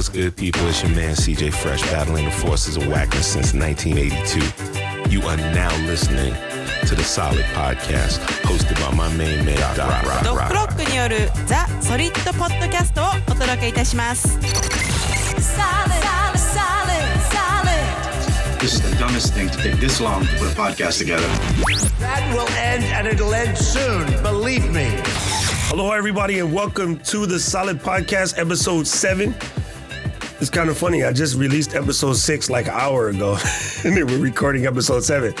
[0.00, 0.66] what's good, people?
[0.68, 5.10] It's your man CJ Fresh battling the forces of whackness since 1982.
[5.10, 6.34] You are now listening
[6.86, 10.24] to the Solid Podcast, hosted by my main man, Doc Rock.
[10.24, 14.38] ドッグロックによるザ・ソリッドポッドキャストをお届けいたします。
[15.36, 18.60] solid, solid, solid, solid.
[18.60, 21.26] This is the dumbest thing to take this long to put a podcast together.
[22.00, 24.88] That will end and it'll end soon, believe me.
[25.68, 29.34] Hello, everybody, and welcome to the Solid Podcast, episode seven.
[30.41, 31.03] It's kind of funny.
[31.03, 33.37] I just released episode six like an hour ago,
[33.85, 35.33] and then we're recording episode seven.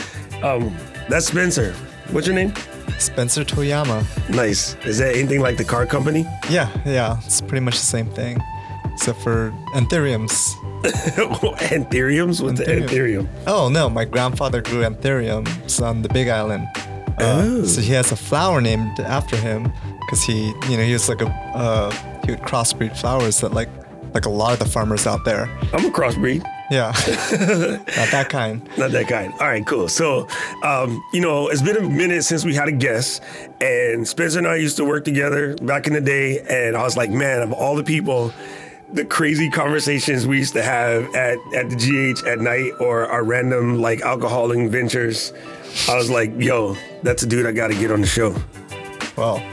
[0.43, 0.75] Um,
[1.09, 1.73] that's Spencer.
[2.11, 2.53] What's your name?
[2.99, 4.05] Spencer Toyama.
[4.29, 4.75] Nice.
[4.85, 6.25] Is that anything like the car company?
[6.49, 8.39] Yeah, yeah, it's pretty much the same thing,
[8.93, 10.53] except for anthuriums.
[10.83, 12.41] Anthuriums?
[12.43, 12.87] What's Anthurium.
[12.87, 13.27] anthurium?
[13.47, 16.67] Oh no, my grandfather grew anthuriums on the Big Island.
[16.75, 17.65] Uh, Oh.
[17.65, 19.71] So he has a flower named after him
[20.01, 21.91] because he, you know, he was like a uh,
[22.25, 23.69] he would crossbreed flowers that like
[24.13, 25.45] like a lot of the farmers out there.
[25.73, 26.43] I'm a crossbreed.
[26.69, 26.87] Yeah,
[27.97, 28.67] not that kind.
[28.77, 29.33] Not that kind.
[29.33, 29.89] All right, cool.
[29.89, 30.27] So,
[30.63, 33.21] um, you know, it's been a minute since we had a guest,
[33.59, 36.95] and Spencer and I used to work together back in the day, and I was
[36.95, 38.33] like, man, of all the people,
[38.93, 43.23] the crazy conversations we used to have at, at the GH at night or our
[43.23, 45.33] random like alcoholing ventures,
[45.89, 48.35] I was like, yo, that's a dude I got to get on the show.
[49.17, 49.43] Well,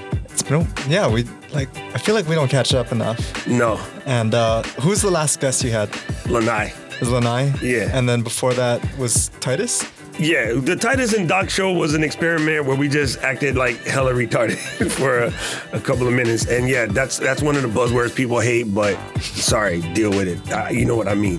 [0.41, 1.09] it's been yeah.
[1.09, 3.47] We like I feel like we don't catch up enough.
[3.47, 5.91] No, And uh, who's the last guest you had?
[6.29, 6.73] Lanai.
[7.01, 7.53] Was Lanai?
[7.63, 7.91] Yeah.
[7.93, 9.85] And then before that was Titus.
[10.21, 14.13] Yeah, the Titus and Doc show was an experiment where we just acted like hella
[14.13, 14.57] retarded
[14.99, 15.33] for a,
[15.73, 18.75] a couple of minutes, and yeah, that's that's one of the buzzwords people hate.
[18.75, 20.53] But sorry, deal with it.
[20.53, 21.39] Uh, you know what I mean.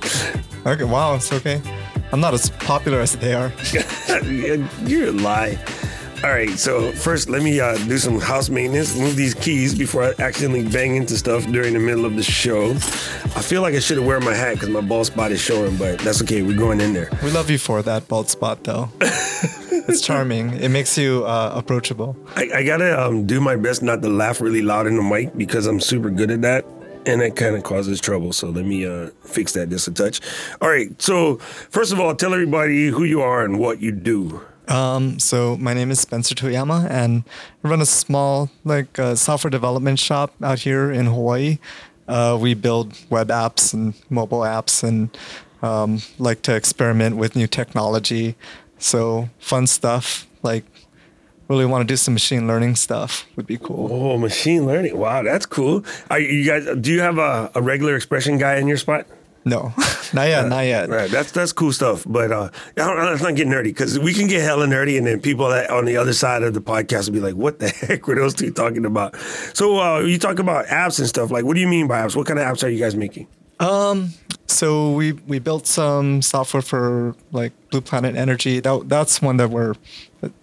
[0.65, 1.61] Okay, wow, it's okay.
[2.13, 3.51] I'm not as popular as they are.
[4.87, 5.57] You're a lie.
[6.21, 8.93] All right, so first let me uh, do some house maintenance.
[8.97, 12.71] Move these keys before I accidentally bang into stuff during the middle of the show.
[12.71, 15.77] I feel like I should have wear my hat because my bald spot is showing,
[15.77, 16.41] but that's okay.
[16.41, 17.09] We're going in there.
[17.23, 18.89] We love you for that bald spot, though.
[18.99, 20.55] it's charming.
[20.55, 22.17] It makes you uh, approachable.
[22.35, 25.37] I, I gotta um, do my best not to laugh really loud in the mic
[25.37, 26.65] because I'm super good at that.
[27.05, 28.33] And that kind of causes trouble.
[28.33, 30.19] So let me uh, fix that just a touch.
[30.61, 31.01] All right.
[31.01, 34.41] So, first of all, tell everybody who you are and what you do.
[34.69, 37.23] Um, so my name is Spencer Toyama, and
[37.63, 41.57] I run a small like uh, software development shop out here in Hawaii.
[42.07, 45.17] Uh, we build web apps and mobile apps, and
[45.61, 48.35] um, like to experiment with new technology.
[48.77, 50.27] So fun stuff.
[50.43, 50.63] Like
[51.49, 53.89] really want to do some machine learning stuff would be cool.
[53.91, 54.95] Oh, machine learning.
[54.95, 55.83] Wow, that's cool.
[56.11, 59.07] Are you guys, do you have a, a regular expression guy in your spot?
[59.45, 59.73] No,
[60.13, 60.89] not yet, not yet.
[60.89, 62.03] Right, that's that's cool stuff.
[62.07, 65.07] But uh, I don't, let's not get nerdy because we can get hella nerdy, and
[65.07, 67.69] then people that on the other side of the podcast will be like, "What the
[67.87, 69.15] heck were those two talking about?"
[69.53, 71.31] So uh, you talk about apps and stuff.
[71.31, 72.15] Like, what do you mean by apps?
[72.15, 73.27] What kind of apps are you guys making?
[73.59, 74.11] Um,
[74.47, 78.59] so we we built some software for like Blue Planet Energy.
[78.59, 79.75] That that's one that we're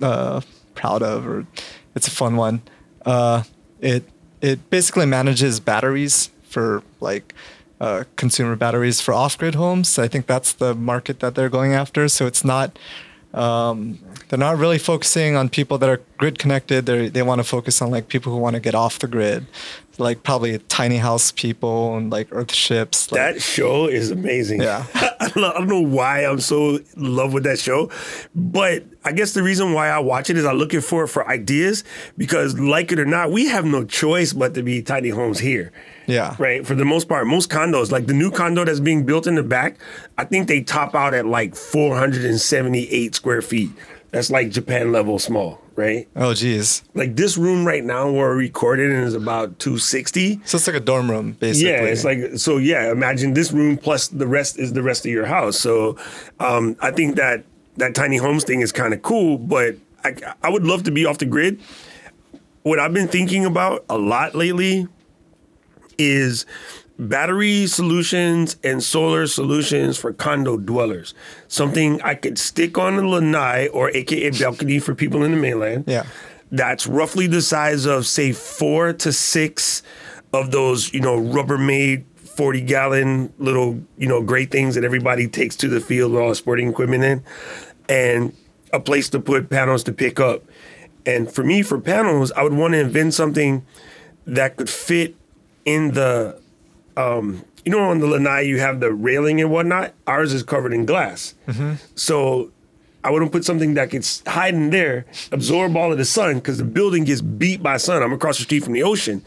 [0.01, 0.41] uh,
[0.75, 1.47] proud of, or
[1.95, 2.63] it's a fun one.
[3.05, 3.43] Uh,
[3.81, 4.05] it
[4.41, 7.34] it basically manages batteries for like
[7.81, 9.99] uh, consumer batteries for off grid homes.
[9.99, 12.09] I think that's the market that they're going after.
[12.09, 12.79] So it's not.
[13.35, 13.99] Um,
[14.29, 16.87] they're not really focusing on people that are grid connected.
[16.87, 19.47] They they want to focus on like people who want to get off the grid,
[19.99, 23.13] like probably tiny house people and like earth ships.
[23.13, 24.63] Like, That show is amazing.
[24.63, 24.87] Yeah.
[24.95, 27.91] I don't I don't know why I'm so in love with that show,
[28.35, 31.85] but I guess the reason why I watch it is I'm looking for for ideas
[32.17, 35.73] because, like it or not, we have no choice but to be tiny homes here.
[36.06, 36.37] Yeah.
[36.39, 36.67] Right.
[36.67, 39.43] For the most part, most condos, like the new condo that's being built in the
[39.43, 39.77] back,
[40.19, 43.71] I think they top out at like 478 square feet.
[44.12, 46.09] That's like Japan level small, right?
[46.16, 46.83] Oh, geez.
[46.95, 50.41] Like this room right now where we're recording is about 260.
[50.45, 51.71] So it's like a dorm room, basically.
[51.71, 52.56] Yeah, it's like so.
[52.56, 55.59] Yeah, imagine this room plus the rest is the rest of your house.
[55.59, 55.99] So,
[56.41, 57.45] um, I think that
[57.77, 59.75] that tiny homes thing is kind of cool, but
[60.05, 61.61] I I would love to be off the grid.
[62.62, 64.89] What I've been thinking about a lot lately
[65.98, 66.47] is
[66.98, 71.15] battery solutions and solar solutions for condo dwellers.
[71.48, 75.84] Something I could stick on the lanai or AKA balcony for people in the mainland
[75.87, 76.07] Yeah.
[76.51, 79.83] that's roughly the size of say four to six
[80.33, 85.57] of those you know rubbermaid 40 gallon little you know great things that everybody takes
[85.57, 87.22] to the field with all the sporting equipment in
[87.89, 88.37] and
[88.72, 90.43] a place to put panels to pick up
[91.07, 93.65] and for me for panels i would want to invent something
[94.27, 95.15] that could fit
[95.66, 96.41] in the
[96.97, 100.72] um you know on the lanai you have the railing and whatnot ours is covered
[100.72, 101.34] in glass
[101.95, 102.51] so
[103.04, 106.59] I wouldn't put something that could hide in there, absorb all of the sun, because
[106.59, 108.03] the building gets beat by sun.
[108.03, 109.22] I'm across the street from the ocean,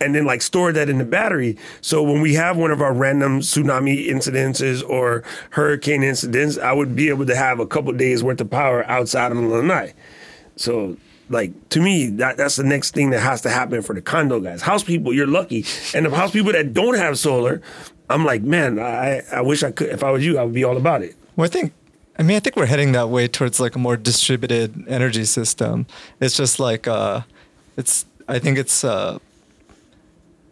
[0.00, 1.56] and then like store that in the battery.
[1.80, 6.96] So when we have one of our random tsunami incidences or hurricane incidents, I would
[6.96, 9.94] be able to have a couple days worth of power outside of the Lanai.
[10.56, 10.96] So
[11.30, 14.40] like to me, that that's the next thing that has to happen for the condo
[14.40, 14.60] guys.
[14.62, 17.62] House people, you're lucky, and the house people that don't have solar,
[18.10, 19.88] I'm like, man, I I wish I could.
[19.88, 21.14] If I was you, I would be all about it.
[21.36, 21.72] Well, I think,
[22.18, 25.86] I mean, I think we're heading that way towards like a more distributed energy system.
[26.20, 27.22] It's just like, uh,
[27.76, 29.18] it's, I think it's, uh,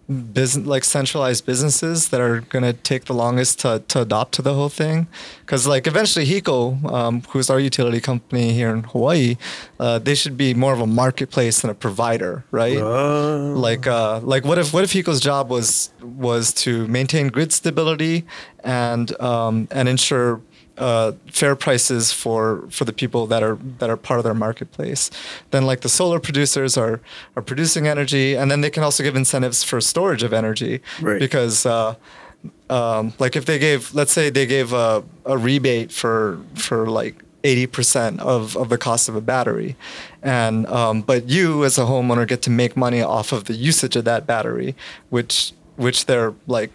[0.09, 4.43] business like centralized businesses that are going to take the longest to, to adopt to
[4.43, 5.07] the whole thing?
[5.41, 9.37] Because like eventually HECO um, who's our utility company here in hawaii
[9.79, 12.79] uh, they should be more of a marketplace than a provider right?
[13.55, 18.25] Like uh, like what if what if HECO's job was was to maintain grid stability
[18.65, 20.41] and um, and ensure
[20.79, 25.11] uh, fair prices for for the people that are that are part of their marketplace.
[25.51, 27.01] Then like the solar producers are
[27.37, 31.21] are producing energy, and then they can also give incentives for storage of energy Right.
[31.21, 31.67] because.
[31.67, 31.95] Uh,
[32.71, 37.17] um, like if they gave, let's say they gave a, a rebate for for like
[37.43, 39.75] 80% of, of the cost of a battery,
[40.23, 43.97] and um, but you as a homeowner get to make money off of the usage
[43.97, 44.77] of that battery,
[45.11, 46.71] which which they're like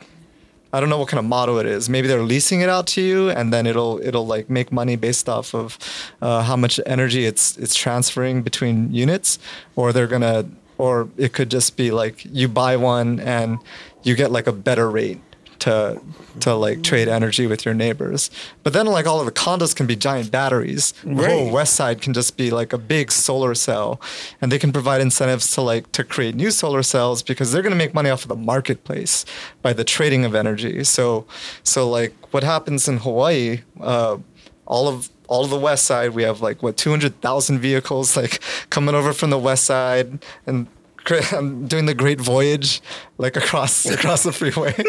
[0.74, 1.88] I don't know what kind of model it is.
[1.88, 5.30] Maybe they're leasing it out to you, and then it'll it'll like make money based
[5.30, 5.78] off of
[6.20, 9.38] uh, how much energy it's it's transferring between units,
[9.76, 10.50] or they're gonna,
[10.80, 13.60] or it could just be like you buy one and
[14.02, 15.22] you get like a better rate
[15.60, 16.02] to
[16.42, 18.30] to like trade energy with your neighbors.
[18.64, 20.94] But then like all of the condos can be giant batteries.
[21.04, 24.02] The whole west side can just be like a big solar cell
[24.42, 27.72] and they can provide incentives to like to create new solar cells because they're going
[27.72, 29.26] to make money off of the marketplace
[29.62, 30.84] by the trading of energy.
[30.84, 31.26] So
[31.64, 34.18] so like what happens in Hawaii uh,
[34.66, 38.40] all of all of the west side we have like what 200,000 vehicles like
[38.70, 40.68] coming over from the west side and
[41.12, 42.82] I'm doing the great voyage
[43.18, 44.74] like across across the freeway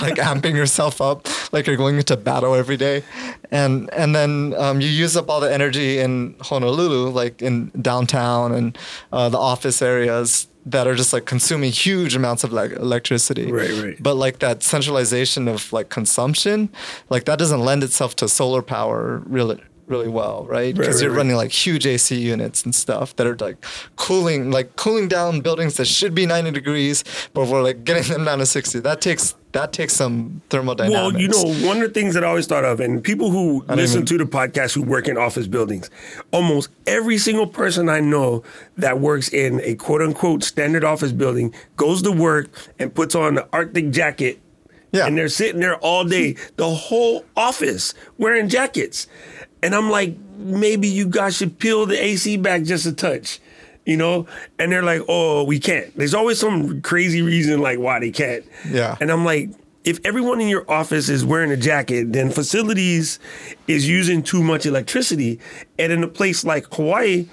[0.00, 3.04] like amping yourself up like you're going into battle every day.
[3.50, 8.52] And and then um, you use up all the energy in honolulu like in downtown
[8.52, 8.78] and
[9.12, 13.52] uh, the office areas that are just like consuming huge amounts of like electricity.
[13.52, 14.02] Right, right.
[14.02, 16.68] but like that centralization of like consumption
[17.08, 21.14] like that doesn't lend itself to solar power really really well right because right, you're
[21.14, 23.64] running like huge ac units and stuff that are like
[23.96, 27.04] cooling like cooling down buildings that should be 90 degrees
[27.34, 31.18] but we're like getting them down to 60 that takes that takes some thermodynamics Well,
[31.20, 34.02] you know, one of the things that I always thought of, and people who listen
[34.02, 35.88] even- to the podcast who work in office buildings,
[36.30, 38.42] almost every single person I know
[38.76, 43.36] that works in a quote unquote standard office building goes to work and puts on
[43.36, 44.40] the Arctic jacket.
[44.92, 45.06] Yeah.
[45.06, 49.06] And they're sitting there all day, the whole office wearing jackets.
[49.62, 53.40] And I'm like, maybe you guys should peel the AC back just a touch.
[53.84, 54.26] You know,
[54.58, 58.44] and they're like, "Oh, we can't." There's always some crazy reason like why they can't.
[58.68, 58.96] Yeah.
[59.00, 59.50] And I'm like,
[59.84, 63.20] if everyone in your office is wearing a jacket, then facilities
[63.68, 65.38] is using too much electricity.
[65.78, 67.28] And in a place like Hawaii,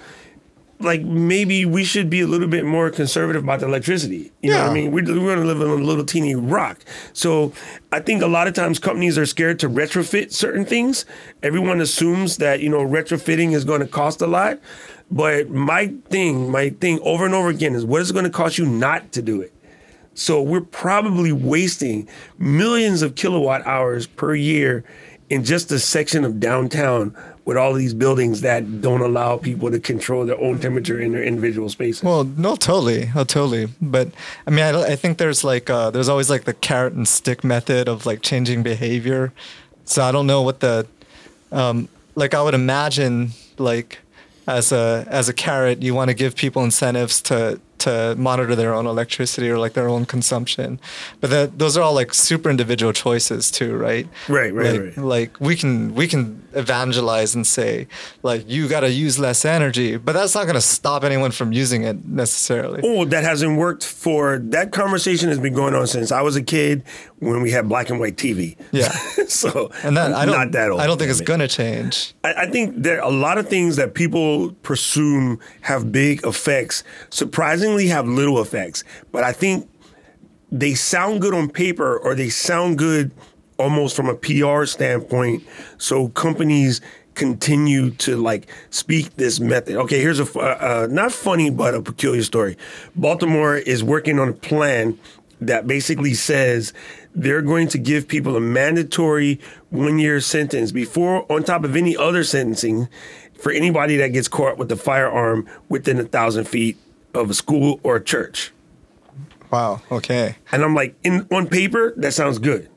[0.80, 4.32] like maybe we should be a little bit more conservative about the electricity.
[4.42, 4.92] You know what I mean?
[4.92, 6.84] We're, we're going to live on a little teeny rock.
[7.12, 7.52] So
[7.92, 11.06] I think a lot of times companies are scared to retrofit certain things.
[11.42, 14.58] Everyone assumes that, you know, retrofitting is going to cost a lot.
[15.10, 18.30] But my thing, my thing over and over again is what is it going to
[18.30, 19.52] cost you not to do it?
[20.14, 22.08] So we're probably wasting
[22.38, 24.84] millions of kilowatt hours per year
[25.28, 29.78] in just a section of downtown with all these buildings that don't allow people to
[29.78, 32.02] control their own temperature in their individual spaces.
[32.02, 33.68] Well, no, totally, oh, totally.
[33.82, 34.08] But
[34.46, 37.44] I mean, I, I think there's like uh, there's always like the carrot and stick
[37.44, 39.32] method of like changing behavior.
[39.84, 40.86] So I don't know what the
[41.52, 42.32] um, like.
[42.34, 43.98] I would imagine like
[44.46, 48.74] as a as a carrot, you want to give people incentives to to monitor their
[48.74, 50.80] own electricity or like their own consumption.
[51.20, 54.08] But that those are all like super individual choices too, right?
[54.28, 54.98] Right, right, like, right.
[54.98, 57.86] like we can we can evangelize and say
[58.22, 61.52] like you got to use less energy, but that's not going to stop anyone from
[61.52, 62.80] using it necessarily.
[62.82, 66.42] Oh, that hasn't worked for that conversation has been going on since I was a
[66.42, 66.82] kid
[67.18, 68.56] when we had black and white TV.
[68.72, 68.88] Yeah.
[69.28, 70.80] so And that I don't not that old.
[70.80, 71.26] I don't think it's it.
[71.26, 72.14] going to change.
[72.22, 76.84] I, I think there are a lot of things that people presume have big effects,
[77.10, 78.84] surprisingly have little effects.
[79.12, 79.68] But I think
[80.50, 83.10] they sound good on paper or they sound good
[83.58, 85.42] almost from a PR standpoint.
[85.78, 86.80] So companies
[87.14, 89.76] continue to like speak this method.
[89.76, 92.56] Okay, here's a uh, uh, not funny but a peculiar story.
[92.96, 94.98] Baltimore is working on a plan
[95.40, 96.72] that basically says
[97.14, 99.40] they're going to give people a mandatory
[99.70, 102.88] one year sentence before, on top of any other sentencing,
[103.38, 106.76] for anybody that gets caught with a firearm within a thousand feet
[107.14, 108.52] of a school or a church.
[109.50, 109.82] Wow.
[109.90, 110.36] Okay.
[110.52, 112.68] And I'm like, in on paper, that sounds good.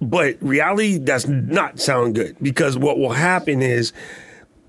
[0.00, 3.92] But reality does not sound good because what will happen is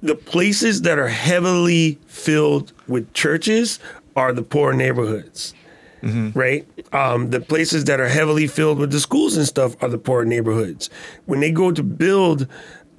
[0.04, 3.80] the places that are heavily filled with churches
[4.16, 5.56] are the poor neighborhoods.
[6.36, 6.68] Right?
[6.94, 10.26] Um, the places that are heavily filled with the schools and stuff are the poor
[10.26, 10.90] neighborhoods.
[11.26, 12.48] When they go to build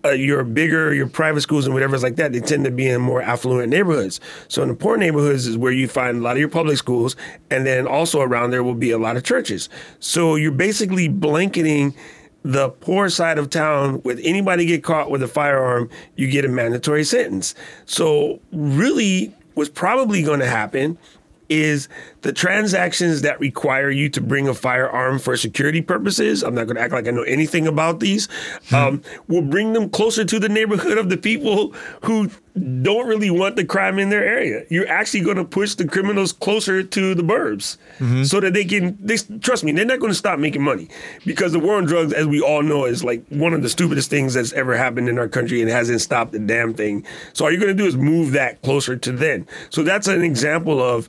[0.04, 3.00] uh, your bigger, your private schools and whatever's like that, they tend to be in
[3.00, 4.20] more affluent neighborhoods.
[4.48, 7.16] So in the poor neighborhoods is where you find a lot of your public schools,
[7.50, 9.68] and then also around there will be a lot of churches.
[10.00, 11.94] So you're basically blanketing
[12.42, 16.48] the poor side of town with anybody get caught with a firearm, you get a
[16.48, 17.54] mandatory sentence.
[17.86, 20.98] So really, what's probably going to happen
[21.48, 21.88] is
[22.22, 26.42] the transactions that require you to bring a firearm for security purposes.
[26.42, 28.28] I'm not going to act like I know anything about these.
[28.72, 31.72] Um, will bring them closer to the neighborhood of the people
[32.02, 32.30] who
[32.82, 34.64] don't really want the crime in their area.
[34.70, 38.22] You're actually going to push the criminals closer to the burbs mm-hmm.
[38.22, 38.96] so that they can.
[39.00, 40.88] They, trust me, they're not going to stop making money
[41.26, 44.08] because the war on drugs, as we all know, is like one of the stupidest
[44.08, 47.04] things that's ever happened in our country and hasn't stopped the damn thing.
[47.32, 49.46] So all you're going to do is move that closer to them.
[49.70, 51.08] So that's an example of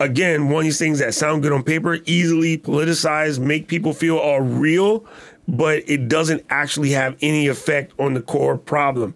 [0.00, 4.16] again, one of these things that sound good on paper, easily politicized, make people feel
[4.16, 5.04] all real,
[5.48, 9.14] but it doesn't actually have any effect on the core problem.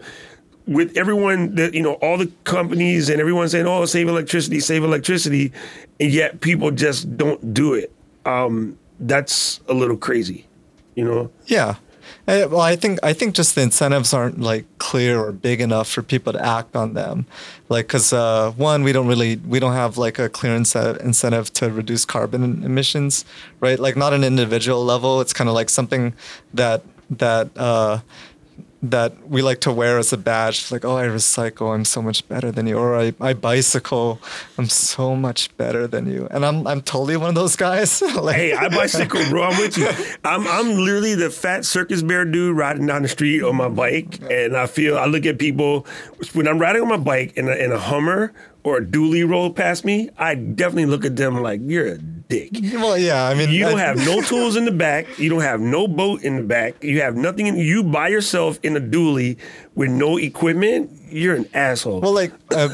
[0.66, 4.84] With everyone that, you know, all the companies and everyone saying, oh, save electricity, save
[4.84, 5.52] electricity,
[5.98, 7.92] and yet people just don't do it.
[8.24, 10.46] Um, that's a little crazy,
[10.94, 11.30] you know?
[11.46, 11.76] Yeah.
[12.28, 15.88] Uh, well, I think I think just the incentives aren't like clear or big enough
[15.88, 17.26] for people to act on them.
[17.68, 21.70] Like, because uh, one, we don't really we don't have like a clear incentive to
[21.70, 23.24] reduce carbon emissions,
[23.58, 23.78] right?
[23.78, 25.20] Like, not an individual level.
[25.20, 26.14] It's kind of like something
[26.54, 28.00] that that uh,
[28.82, 30.72] that we like to wear as a badge.
[30.72, 31.72] Like, oh, I recycle.
[31.72, 32.76] I'm so much better than you.
[32.78, 34.20] Or I, I bicycle.
[34.58, 36.26] I'm so much better than you.
[36.30, 38.02] And I'm I'm totally one of those guys.
[38.16, 39.44] like, Hey, I bicycle, bro.
[39.44, 39.88] I'm with you.
[40.24, 44.20] I'm I'm literally the fat circus bear dude riding down the street on my bike,
[44.28, 45.86] and I feel I look at people
[46.32, 48.32] when I'm riding on my bike in a, in a Hummer
[48.64, 50.10] or a dually roll past me.
[50.18, 51.98] I definitely look at them like you're a
[52.32, 52.50] dick.
[52.74, 53.24] well, yeah.
[53.28, 55.18] I mean, You don't I- have no tools in the back.
[55.18, 56.82] You don't have no boat in the back.
[56.82, 57.46] You have nothing.
[57.46, 59.36] In, you by yourself in a dually
[59.74, 60.90] with no equipment.
[61.10, 62.00] You're an asshole.
[62.00, 62.68] Well, like, uh,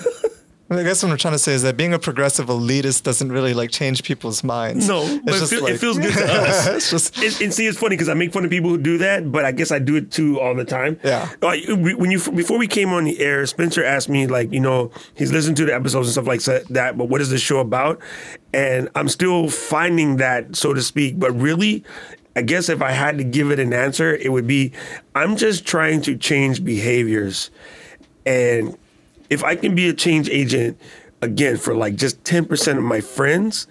[0.71, 3.55] I guess what I'm trying to say is that being a progressive elitist doesn't really
[3.55, 4.87] like change people's minds.
[4.87, 6.67] No, It's but it, feel, like- it feels good to us.
[6.67, 8.99] it's just And, and see, it's funny because I make fun of people who do
[8.99, 11.01] that, but I guess I do it too all the time.
[11.03, 11.31] Yeah.
[11.41, 14.91] Like, when you before we came on the air, Spencer asked me like, you know,
[15.15, 17.99] he's listened to the episodes and stuff like that, but what is the show about?
[18.53, 21.19] And I'm still finding that, so to speak.
[21.19, 21.83] But really,
[22.37, 24.73] I guess if I had to give it an answer, it would be,
[25.15, 27.51] I'm just trying to change behaviors,
[28.27, 28.77] and
[29.31, 30.81] if I can be a change agent
[31.23, 33.67] again for like just 10% of my friends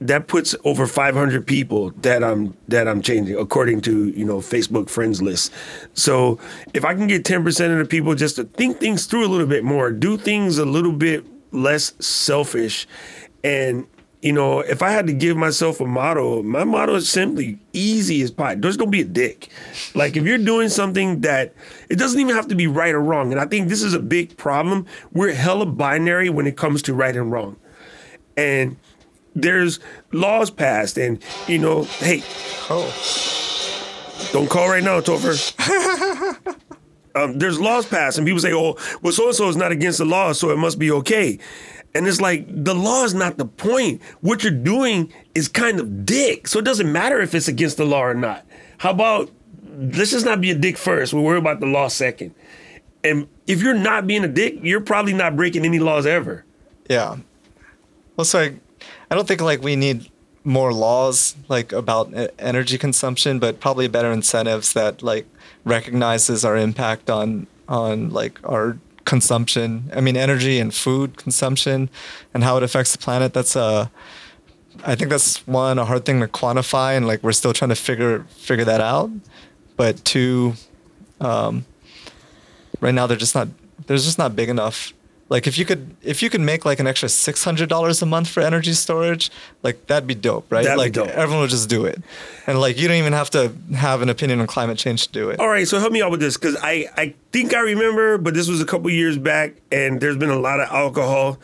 [0.00, 4.90] that puts over 500 people that I'm that I'm changing according to you know Facebook
[4.90, 5.52] friends list.
[5.94, 6.38] So
[6.74, 9.46] if I can get 10% of the people just to think things through a little
[9.46, 12.86] bit more, do things a little bit less selfish,
[13.44, 13.86] and
[14.24, 18.22] you know if I had to give myself a motto, my motto is simply easy
[18.22, 18.54] as pie.
[18.54, 19.50] Just don't be a dick.
[19.94, 21.54] Like if you're doing something that
[21.90, 24.00] it doesn't even have to be right or wrong, and I think this is a
[24.00, 24.86] big problem.
[25.12, 27.56] We're hella binary when it comes to right and wrong,
[28.34, 28.78] and
[29.34, 29.78] there's
[30.12, 32.22] laws passed and you know hey
[32.70, 32.86] oh,
[34.32, 35.34] don't call right now topher
[37.14, 39.98] um, there's laws passed and people say oh well so and so is not against
[39.98, 41.38] the law so it must be okay
[41.94, 44.02] and it's like the law is not the point.
[44.20, 46.48] What you're doing is kind of dick.
[46.48, 48.44] So it doesn't matter if it's against the law or not.
[48.78, 49.30] How about
[49.76, 51.12] let's just not be a dick first.
[51.12, 52.34] We'll worry about the law second.
[53.04, 56.44] And if you're not being a dick you're probably not breaking any laws ever.
[56.88, 57.16] Yeah.
[58.16, 58.56] Well, so I,
[59.10, 60.10] I don't think like we need
[60.42, 65.26] more laws like about energy consumption, but probably better incentives that like
[65.64, 68.78] recognizes our impact on on like our
[69.14, 69.68] consumption.
[69.94, 71.88] I mean, energy and food consumption,
[72.32, 73.32] and how it affects the planet.
[73.32, 73.90] That's a
[74.82, 77.76] I think that's one a hard thing to quantify, and like we're still trying to
[77.76, 79.10] figure figure that out.
[79.76, 80.54] But two,
[81.20, 81.64] um,
[82.80, 83.48] right now they're just not
[83.86, 84.92] there's just not big enough.
[85.30, 88.06] Like if you could if you could make like an extra six hundred dollars a
[88.06, 89.30] month for energy storage,
[89.62, 90.64] like that'd be dope, right?
[90.64, 91.08] That'd be like dope.
[91.08, 92.02] everyone would just do it,
[92.46, 95.30] and like you don't even have to have an opinion on climate change to do
[95.30, 95.40] it.
[95.40, 98.34] All right, so help me out with this because I, I think I remember, but
[98.34, 101.38] this was a couple years back, and there's been a lot of alcohol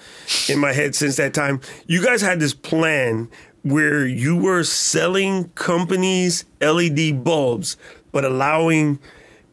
[0.48, 1.60] in my head since that time.
[1.86, 3.30] You guys had this plan
[3.62, 7.78] where you were selling companies LED bulbs,
[8.12, 8.98] but allowing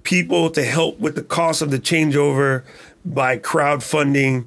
[0.03, 2.63] people to help with the cost of the changeover
[3.05, 4.45] by crowdfunding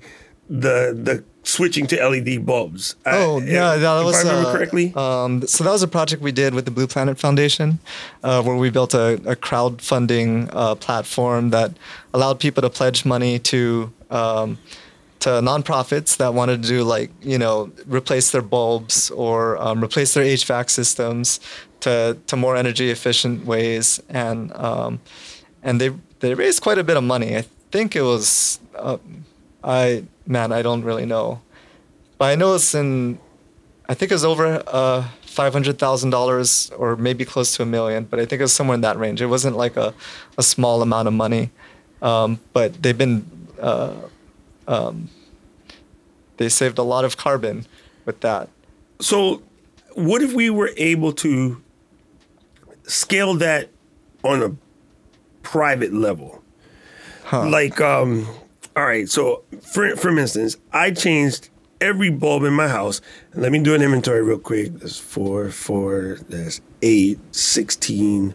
[0.48, 2.96] the the switching to LED bulbs.
[3.06, 4.16] I- Oh yeah, if that was.
[4.16, 4.92] I remember uh, correctly.
[4.94, 7.78] Um, so that was a project we did with the Blue Planet Foundation,
[8.22, 11.72] uh, where we built a, a crowdfunding uh, platform that
[12.12, 14.58] allowed people to pledge money to um,
[15.20, 20.14] to nonprofits that wanted to do like you know replace their bulbs or um, replace
[20.14, 21.40] their HVAC systems
[21.80, 25.00] to to more energy efficient ways, and um,
[25.62, 25.90] and they
[26.20, 27.36] they raised quite a bit of money.
[27.36, 28.60] I think it was.
[28.74, 28.98] Uh,
[29.62, 31.40] I man, I don't really know,
[32.18, 33.18] but I know it's in.
[33.88, 37.66] I think it was over uh, five hundred thousand dollars, or maybe close to a
[37.66, 38.04] million.
[38.04, 39.20] But I think it was somewhere in that range.
[39.20, 39.94] It wasn't like a,
[40.38, 41.50] a small amount of money,
[42.02, 43.24] um, but they've been.
[43.60, 43.94] Uh,
[44.66, 45.10] um,
[46.36, 47.66] they saved a lot of carbon
[48.06, 48.48] with that.
[49.00, 49.42] So,
[49.94, 51.62] what if we were able to
[52.84, 53.68] scale that
[54.24, 54.56] on a
[55.42, 56.39] private level?
[57.32, 58.26] Like, um,
[58.76, 59.08] all right.
[59.08, 63.00] So, for for instance, I changed every bulb in my house.
[63.32, 64.74] And let me do an inventory real quick.
[64.74, 66.18] There's four, four.
[66.28, 68.34] there's eight, 16,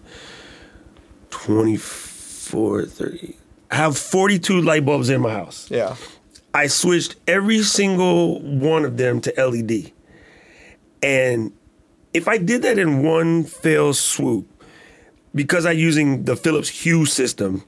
[1.29, 3.35] 24, 30.
[3.71, 5.69] I have 42 light bulbs in my house.
[5.69, 5.95] Yeah.
[6.53, 9.91] I switched every single one of them to LED.
[11.03, 11.51] And
[12.13, 14.47] if I did that in one fell swoop,
[15.33, 17.63] because I'm using the Philips Hue system,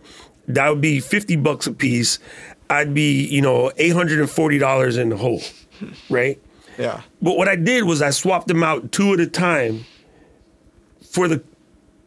[0.48, 2.20] that would be 50 bucks a piece.
[2.70, 5.42] I'd be, you know, $840 in the hole,
[6.10, 6.42] right?
[6.78, 7.02] Yeah.
[7.22, 9.86] But what I did was I swapped them out two at a time
[11.10, 11.44] for the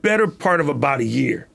[0.03, 1.49] better part of about a year,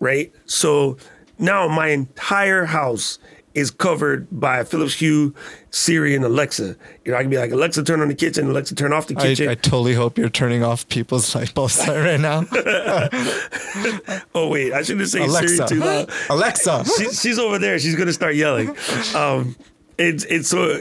[0.00, 0.32] right?
[0.46, 0.96] So
[1.38, 3.18] now my entire house
[3.54, 5.34] is covered by Philips Hue,
[5.70, 6.76] Siri, and Alexa.
[7.04, 9.18] You know, I can be like, Alexa, turn on the kitchen, Alexa, turn off the
[9.18, 9.48] I, kitchen.
[9.48, 12.44] I totally hope you're turning off people's light bulbs right now.
[14.34, 15.56] oh, wait, I shouldn't say Alexa.
[15.56, 16.10] Siri too loud.
[16.30, 16.84] Alexa.
[16.98, 17.78] she, she's over there.
[17.78, 18.74] She's gonna start yelling.
[19.14, 19.56] Um,
[19.98, 20.80] it's it's so.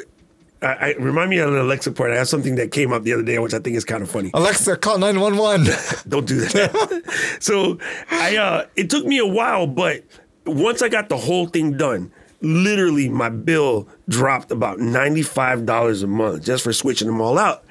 [0.64, 2.12] I, I remind me of an Alexa part.
[2.12, 4.12] I have something that came up the other day, which I think is kind of
[4.12, 4.30] funny.
[4.36, 5.76] Alexa, call 911.
[6.08, 7.38] Don't do that.
[7.40, 7.80] so
[8.12, 10.04] I uh it took me a while, but
[10.46, 16.44] once I got the whole thing done, literally my bill dropped about $95 a month
[16.44, 17.64] just for switching them all out.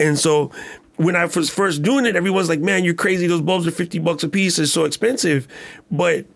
[0.00, 0.50] And so
[0.96, 3.26] when I was first doing it, everyone's like, man, you're crazy.
[3.26, 4.58] Those bulbs are 50 bucks a piece.
[4.58, 5.48] It's so expensive.
[5.90, 6.26] But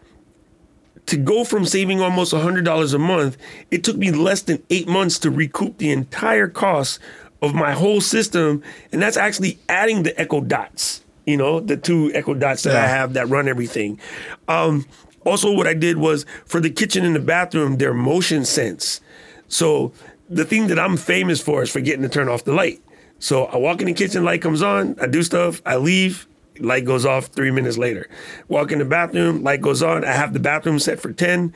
[1.07, 3.37] to go from saving almost $100 a month,
[3.70, 6.98] it took me less than eight months to recoup the entire cost
[7.40, 8.62] of my whole system.
[8.92, 12.87] And that's actually adding the Echo Dots, you know, the two Echo Dots that I
[12.87, 14.01] have that run everything.
[14.48, 14.87] Um,
[15.29, 19.01] also, what I did was for the kitchen and the bathroom, they're motion sense.
[19.49, 19.93] So
[20.29, 22.83] the thing that I'm famous for is forgetting to turn off the light.
[23.19, 26.27] So I walk in the kitchen, light comes on, I do stuff, I leave,
[26.61, 28.09] light goes off three minutes later.
[28.49, 30.05] Walk in the bathroom, light goes on.
[30.05, 31.53] I have the bathroom set for 10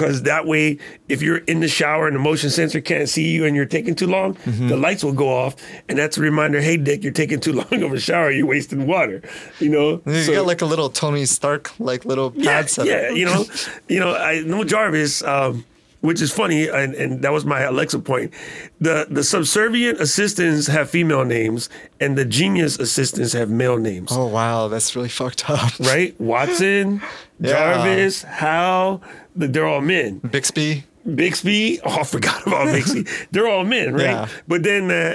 [0.00, 3.44] because that way, if you're in the shower and the motion sensor can't see you
[3.44, 5.56] and you're taking too long, the lights will go off.
[5.88, 8.86] And that's a reminder hey, Dick, you're taking too long of a shower, you're wasting
[8.86, 9.22] water.
[9.60, 10.02] You know?
[10.06, 12.86] You So- got like a little Tony Stark, like little pad yeah, setup.
[12.90, 13.44] yeah, you know,
[13.88, 15.64] you know, I know Jarvis, um,
[16.00, 18.32] which is funny, and, and that was my Alexa point.
[18.80, 21.68] The the subservient assistants have female names,
[22.00, 24.10] and the genius assistants have male names.
[24.12, 25.72] Oh wow, that's really fucked up.
[25.80, 26.18] Right?
[26.20, 27.02] Watson,
[27.38, 27.50] Yeah.
[27.52, 29.02] Jarvis, Hal,
[29.36, 30.18] they're all men.
[30.18, 30.84] Bixby.
[31.14, 33.04] Bixby, oh, I forgot about Bixby.
[33.30, 34.02] they're all men, right?
[34.02, 34.28] Yeah.
[34.46, 35.14] But then, uh,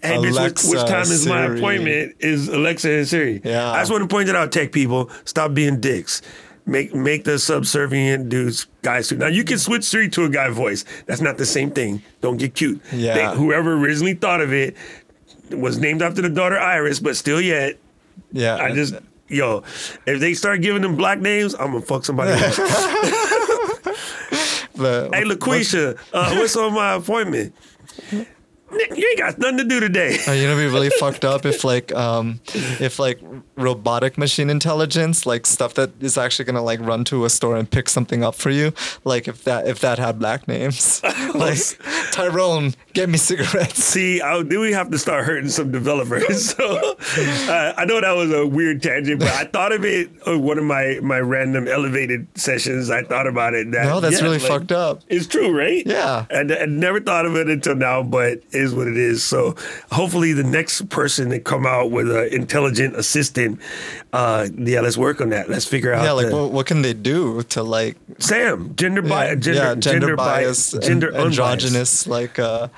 [0.00, 1.58] hey, bitch, which, which time is my Siri.
[1.58, 2.14] appointment?
[2.20, 3.40] Is Alexa and Siri?
[3.44, 3.72] Yeah.
[3.72, 5.10] I just want to point it out, tech people.
[5.24, 6.22] Stop being dicks.
[6.66, 9.16] Make make the subservient dudes guys too.
[9.18, 10.84] Now you can switch Siri to a guy voice.
[11.06, 12.02] That's not the same thing.
[12.22, 12.80] Don't get cute.
[12.92, 13.14] Yeah.
[13.32, 14.74] They- whoever originally thought of it
[15.50, 17.76] was named after the daughter Iris, but still yet,
[18.32, 18.56] Yeah.
[18.56, 18.94] I just
[19.28, 19.62] yo,
[20.06, 22.40] if they start giving them black names, I'm gonna fuck somebody up.
[24.76, 27.54] Hey, LaQuisha, uh, what's on my appointment?
[28.76, 30.18] Nick, you ain't got nothing to do today.
[30.26, 33.20] Uh, you know, be really fucked up if like, um, if like
[33.56, 37.70] robotic machine intelligence, like stuff that is actually gonna like run to a store and
[37.70, 38.72] pick something up for you,
[39.04, 41.02] like if that if that had black names,
[41.34, 41.58] like
[42.12, 43.82] Tyrone, get me cigarettes.
[43.82, 46.54] See, I, then we have to start hurting some developers.
[46.54, 50.42] So uh, I know that was a weird tangent, but I thought of it on
[50.42, 52.90] one of my my random elevated sessions.
[52.90, 53.70] I thought about it.
[53.72, 55.02] That, No, that's yeah, really like, fucked up.
[55.08, 55.84] It's true, right?
[55.86, 56.26] Yeah.
[56.30, 59.22] And I never thought of it until now, but it is what it is.
[59.22, 59.54] So
[59.92, 63.60] hopefully the next person to come out with an intelligent assistant,
[64.12, 65.48] uh, yeah, let's work on that.
[65.48, 66.02] Let's figure out.
[66.04, 69.74] Yeah, like the- what, what can they do to like Sam, gender bias, gender, yeah,
[69.76, 72.68] gender, bias, and- gender androgynous, like uh,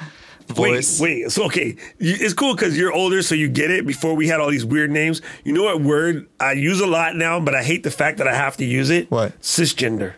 [0.49, 1.01] voice.
[1.01, 1.31] Wait, wait.
[1.33, 3.87] So okay, it's cool because you're older, so you get it.
[3.87, 5.22] Before we had all these weird names.
[5.44, 8.29] You know what word I use a lot now, but I hate the fact that
[8.29, 9.11] I have to use it.
[9.11, 9.38] What?
[9.40, 10.14] Cisgender.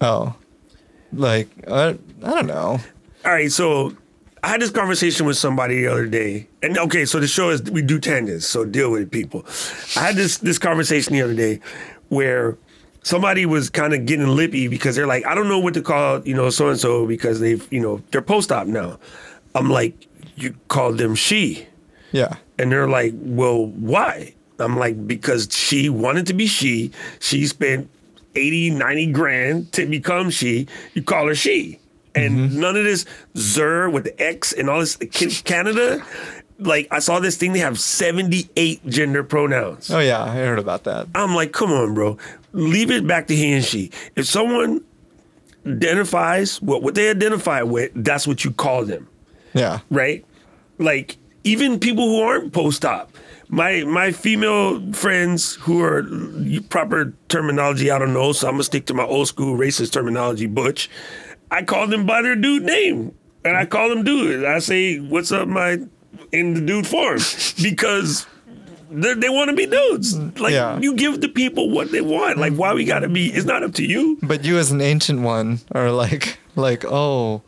[0.00, 0.34] Oh,
[1.12, 2.80] like uh, I don't know.
[3.24, 3.92] All right, so
[4.46, 7.64] I had this conversation with somebody the other day, and okay, so the show is
[7.64, 9.44] we do tangents, so deal with it, people.
[9.96, 11.58] I had this this conversation the other day
[12.10, 12.56] where
[13.02, 16.20] somebody was kind of getting lippy because they're like, I don't know what to call
[16.24, 19.00] you know so and so because they've you know they're post op now.
[19.56, 20.06] I'm like,
[20.36, 21.66] you called them she,
[22.12, 22.36] Yeah.
[22.56, 24.32] and they're like, well, why?
[24.60, 26.92] I'm like, because she wanted to be she.
[27.18, 27.90] She spent
[28.36, 30.68] 80, 90 grand to become she.
[30.94, 31.80] You call her she.
[32.16, 32.60] And mm-hmm.
[32.60, 33.04] none of this
[33.36, 34.96] Zer with the X and all this
[35.44, 36.04] Canada.
[36.58, 39.90] Like, I saw this thing, they have 78 gender pronouns.
[39.90, 41.06] Oh yeah, I heard about that.
[41.14, 42.16] I'm like, come on, bro.
[42.52, 43.90] Leave it back to he and she.
[44.16, 44.82] If someone
[45.66, 49.08] identifies what, what they identify with, that's what you call them
[49.52, 49.80] Yeah.
[49.90, 50.24] right?
[50.78, 53.10] Like even people who aren't post op.
[53.48, 56.04] My my female friends who are
[56.68, 60.46] proper terminology, I don't know, so I'm gonna stick to my old school racist terminology,
[60.46, 60.90] butch.
[61.50, 63.14] I call them by their dude name.
[63.44, 64.44] And I call them dude.
[64.44, 65.78] I say, what's up, my
[66.32, 67.18] in the dude form?
[67.62, 68.26] Because
[68.90, 70.16] they they want to be dudes.
[70.40, 70.78] Like Yeah.
[70.78, 72.38] you give the people what they want.
[72.38, 73.26] Like why we gotta be?
[73.28, 74.18] It's not up to you.
[74.22, 77.42] But you as an ancient one are like like oh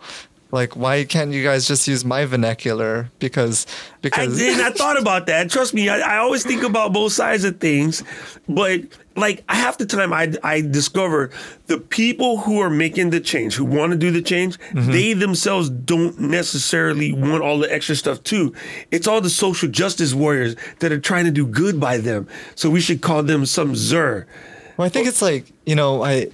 [0.50, 4.61] like why can't you guys just use my vernacular because I because did.
[4.61, 5.50] I thought about that.
[5.50, 8.02] Trust me, I, I always think about both sides of things,
[8.48, 8.80] but
[9.18, 11.31] like half the time, I I discover
[11.66, 14.92] the people who are making the change, who want to do the change, Mm-hmm.
[14.92, 18.54] they themselves don't necessarily want all the extra stuff too.
[18.90, 22.26] It's all the social justice warriors that are trying to do good by them.
[22.54, 24.26] So we should call them some zer.
[24.76, 26.28] well, I think it's like you know I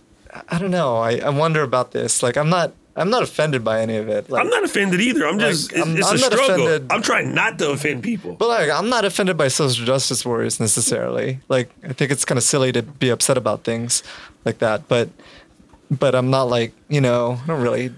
[0.49, 3.81] I don't know I, I wonder about this like I'm not I'm not offended by
[3.81, 5.27] any of it like I'm not offended either.
[5.27, 6.67] I'm just Like, it's, I'm- it's I'm a struggle.
[6.67, 6.93] offended.
[6.93, 8.35] I'm trying not to offend people.
[8.35, 11.41] But like, I'm not offended by social justice warriors necessarily.
[11.49, 14.03] Like, I think it's kind of silly to be upset about things
[14.45, 14.87] like that.
[14.89, 15.09] But,
[15.91, 17.93] but I'm not like, you know, I don't really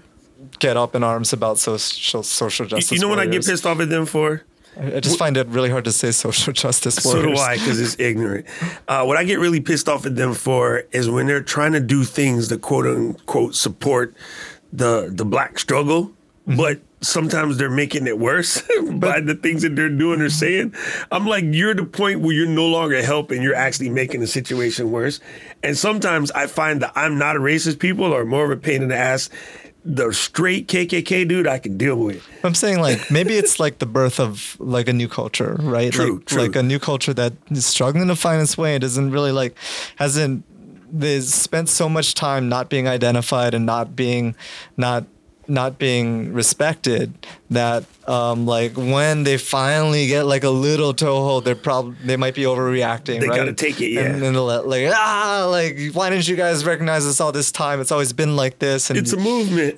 [0.59, 2.91] get up in arms about social social justice.
[2.91, 4.43] you know what I get pissed off at them for?
[4.79, 7.23] I I just find it really hard to say social justice warriors.
[7.25, 8.45] So do I, because it's ignorant.
[8.87, 11.79] Uh, what I get really pissed off at them for is when they're trying to
[11.79, 14.15] do things to quote unquote support
[14.73, 16.11] the the black struggle,
[16.47, 16.55] Mm-hmm.
[16.61, 18.61] but sometimes they're making it worse
[18.93, 20.73] by the things that they're doing or saying.
[21.11, 24.89] I'm like, you're the point where you're no longer helping, you're actually making the situation
[24.89, 25.19] worse.
[25.61, 28.81] And sometimes I find that I'm not a racist people or more of a pain
[28.81, 29.29] in the ass.
[29.83, 32.25] The straight KKK dude, I can deal with.
[32.45, 35.91] I'm saying like maybe it's like the birth of like a new culture, right?
[35.91, 36.41] True, like, true.
[36.43, 38.75] like a new culture that is struggling to find its way.
[38.75, 39.55] It doesn't really like
[39.97, 40.43] hasn't
[40.91, 44.35] they spent so much time not being identified and not being
[44.77, 45.05] not
[45.47, 47.13] not being respected
[47.49, 52.35] that um, like when they finally get like a little toehold, they're probably they might
[52.35, 53.19] be overreacting.
[53.19, 53.35] They right?
[53.35, 54.01] gotta take it, yeah.
[54.01, 57.79] And then like ah like why didn't you guys recognize us all this time?
[57.79, 58.89] It's always been like this.
[58.89, 59.75] And It's a movement.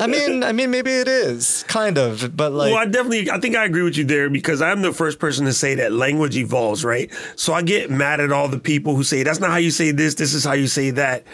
[0.00, 3.38] I mean, I mean, maybe it is kind of, but like, well, I definitely, I
[3.38, 6.36] think I agree with you there because I'm the first person to say that language
[6.36, 7.12] evolves, right?
[7.36, 9.90] So I get mad at all the people who say that's not how you say
[9.90, 11.24] this, this is how you say that,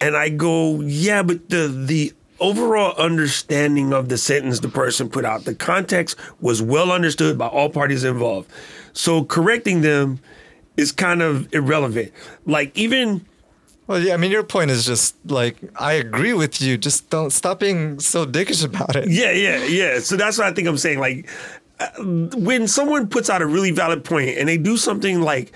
[0.00, 5.24] and I go, yeah, but the the overall understanding of the sentence the person put
[5.24, 8.50] out, the context was well understood by all parties involved.
[8.92, 10.20] So correcting them
[10.76, 12.12] is kind of irrelevant.
[12.44, 13.24] Like even.
[13.86, 14.14] well, yeah.
[14.14, 16.78] I mean, your point is just like I agree with you.
[16.78, 19.08] Just don't stop being so dickish about it.
[19.10, 19.98] Yeah, yeah, yeah.
[20.00, 20.98] So that's what I think I'm saying.
[20.98, 21.28] Like,
[21.78, 21.88] uh,
[22.36, 25.52] when someone puts out a really valid point and they do something like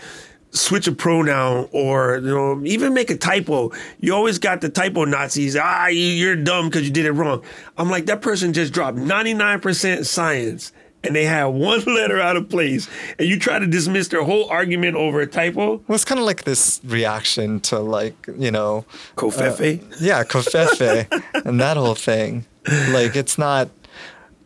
[0.52, 5.04] switch a pronoun or you know even make a typo, you always got the typo
[5.04, 5.56] Nazis.
[5.56, 7.42] Ah, you- you're dumb because you did it wrong.
[7.78, 10.72] I'm like that person just dropped 99% science.
[11.02, 12.86] And they have one letter out of place,
[13.18, 15.80] and you try to dismiss their whole argument over a typo.
[15.88, 18.84] Well, it's kind of like this reaction to like you know,
[19.16, 19.80] Covfefe.
[19.98, 21.06] yeah, covfefe
[21.46, 22.44] and that whole thing.
[22.90, 23.70] Like, it's not.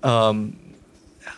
[0.04, 0.56] um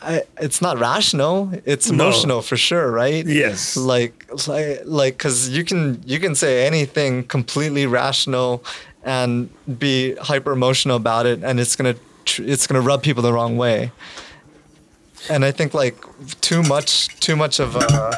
[0.07, 1.51] I, it's not rational.
[1.65, 1.95] It's No.
[1.95, 3.27] emotional for sure, right?
[3.27, 3.77] Yes.
[3.77, 8.63] Like, like, like, because you can you can say anything completely rational
[9.03, 13.33] and be hyper emotional about it, and it's gonna tr- it's gonna rub people the
[13.33, 13.91] wrong way.
[15.29, 15.97] And I think like
[16.41, 18.13] too much too much of uh,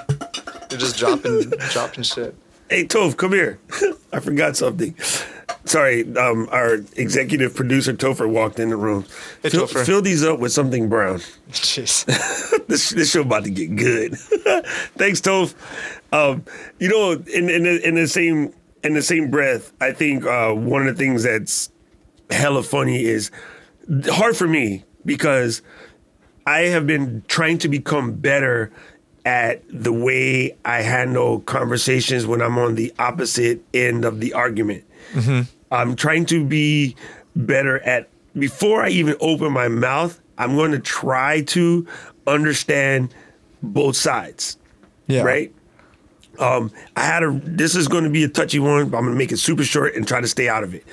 [0.70, 2.34] you're just dropping dropping shit.
[2.68, 3.58] Hey, Toph, come here.
[4.12, 4.94] I forgot something.
[5.68, 9.04] Sorry, um, our executive producer Topher walked in the room.
[9.42, 9.84] Hey, fill, Topher.
[9.84, 11.20] fill these up with something brown.
[11.50, 12.06] Jeez.
[12.68, 14.16] this this show about to get good.
[14.96, 15.54] Thanks, Toph.
[16.10, 16.44] Um,
[16.78, 20.52] you know, in in the, in the same in the same breath, I think uh,
[20.52, 21.70] one of the things that's
[22.30, 23.30] hella funny is
[24.06, 25.60] hard for me because
[26.46, 28.72] I have been trying to become better
[29.26, 34.84] at the way I handle conversations when I'm on the opposite end of the argument.
[35.70, 36.96] I'm trying to be
[37.36, 40.20] better at before I even open my mouth.
[40.38, 41.86] I'm going to try to
[42.26, 43.12] understand
[43.62, 44.56] both sides
[45.08, 45.22] Yeah.
[45.22, 45.52] right?
[46.38, 47.32] Um, I had a.
[47.42, 49.64] This is going to be a touchy one, but I'm going to make it super
[49.64, 50.84] short and try to stay out of it.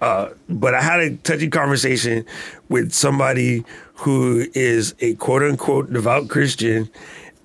[0.00, 2.24] Uh, but I had a touchy conversation
[2.68, 6.88] with somebody who is a quote unquote devout Christian,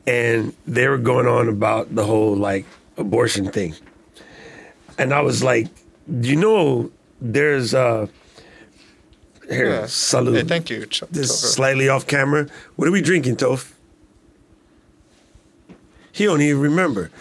[0.05, 2.65] and they were going on about the whole like
[2.97, 3.73] abortion thing,
[4.99, 5.67] and I was like,
[6.21, 6.91] you know,
[7.21, 8.07] there's uh,
[9.49, 9.85] here, Yeah.
[9.87, 10.35] salute.
[10.35, 10.85] Hey, thank you.
[10.85, 12.47] Ch- This slightly off camera.
[12.75, 13.73] What are we drinking, Toph?
[16.11, 17.11] He don't even remember.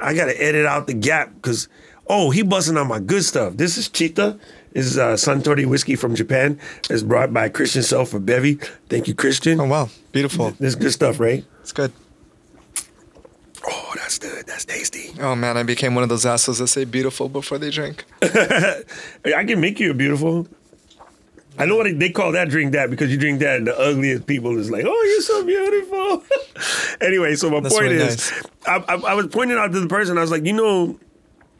[0.00, 1.68] I gotta edit out the gap because
[2.06, 3.56] oh, he busting on my good stuff.
[3.56, 4.38] This is Chita.
[4.72, 6.58] This is uh, Suntory whiskey from Japan.
[6.90, 8.54] It's brought by Christian Self for Bevy.
[8.88, 9.60] Thank you, Christian.
[9.60, 10.50] Oh wow, beautiful.
[10.58, 11.44] This is good stuff, right?
[11.60, 11.92] It's good.
[13.66, 14.46] Oh, that's good.
[14.46, 15.10] That's tasty.
[15.20, 18.04] Oh man, I became one of those assholes that say beautiful before they drink.
[18.22, 18.84] I
[19.24, 20.46] can make you a beautiful.
[21.56, 24.26] I know what they call that drink that because you drink that and the ugliest
[24.26, 26.24] people is like, oh, you're so beautiful.
[27.00, 28.32] anyway, so my That's point really is,
[28.66, 30.98] I, I, I was pointing out to the person, I was like, you know,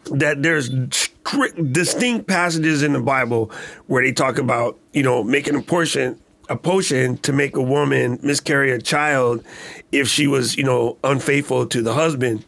[0.07, 3.53] that there's strict, distinct passages in the Bible
[3.87, 8.19] where they talk about, you know, making a portion, a potion to make a woman
[8.23, 9.45] miscarry a child
[9.93, 12.45] if she was, you know, unfaithful to the husband.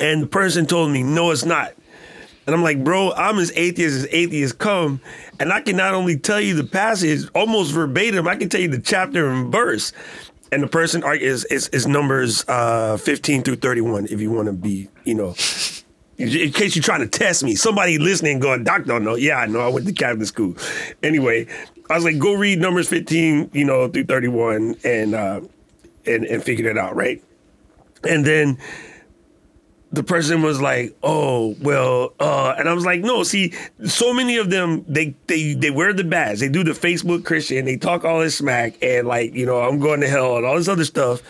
[0.00, 1.74] And the person told me, no, it's not.
[2.46, 5.00] And I'm like, bro, I'm as atheist as atheists come.
[5.38, 8.68] And I can not only tell you the passage almost verbatim, I can tell you
[8.68, 9.92] the chapter and verse.
[10.50, 14.54] And the person is is, is numbers uh, 15 through 31, if you want to
[14.54, 15.34] be, you know,
[16.18, 17.54] in case you're trying to test me.
[17.54, 19.14] Somebody listening going, Doc don't know.
[19.14, 19.60] Yeah, I know.
[19.60, 20.56] I went to Catholic school.
[21.02, 21.46] Anyway,
[21.88, 25.40] I was like, go read numbers 15, you know, through 31 and uh,
[26.06, 27.22] and, and figure it out, right?
[28.08, 28.58] And then
[29.90, 33.54] the person was like, "Oh, well," uh, and I was like, "No, see,
[33.86, 37.64] so many of them they they they wear the badge, they do the Facebook Christian,
[37.64, 40.56] they talk all this smack, and like you know, I'm going to hell and all
[40.56, 41.22] this other stuff,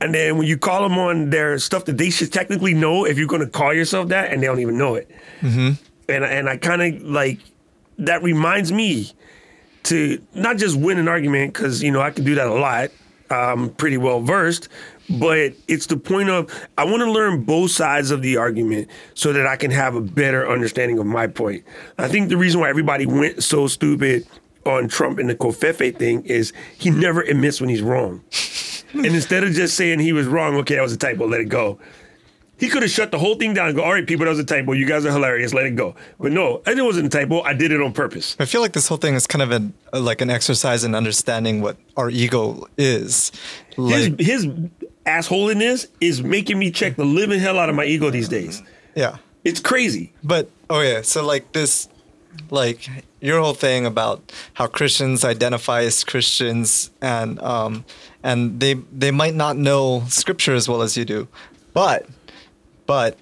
[0.00, 3.18] and then when you call them on their stuff that they should technically know if
[3.18, 5.10] you're going to call yourself that, and they don't even know it,
[6.08, 7.40] and and I kind of like
[7.98, 9.12] that reminds me
[9.84, 12.90] to not just win an argument because you know I can do that a lot.
[13.30, 14.68] I'm pretty well versed,
[15.10, 19.32] but it's the point of I want to learn both sides of the argument so
[19.32, 21.64] that I can have a better understanding of my point.
[21.98, 24.26] I think the reason why everybody went so stupid
[24.66, 28.22] on Trump and the Covfefe thing is he never admits when he's wrong.
[28.92, 31.48] and instead of just saying he was wrong, okay, that was a typo, let it
[31.48, 31.78] go.
[32.58, 34.40] He could have shut the whole thing down and go, all right, people, that was
[34.40, 34.72] a typo.
[34.72, 35.54] You guys are hilarious.
[35.54, 35.94] Let it go.
[36.18, 37.40] But no, it wasn't a typo.
[37.42, 38.36] I did it on purpose.
[38.40, 41.60] I feel like this whole thing is kind of an like an exercise in understanding
[41.60, 43.30] what our ego is.
[43.76, 44.48] Like, his his
[45.08, 48.62] assholiness is making me check the living hell out of my ego these days.
[48.94, 49.16] yeah.
[49.44, 50.12] It's crazy.
[50.22, 51.88] But oh yeah, so like this,
[52.50, 52.88] like
[53.20, 57.84] your whole thing about how Christians identify as Christians and um
[58.22, 61.28] and they they might not know scripture as well as you do,
[61.72, 62.06] but
[62.86, 63.16] but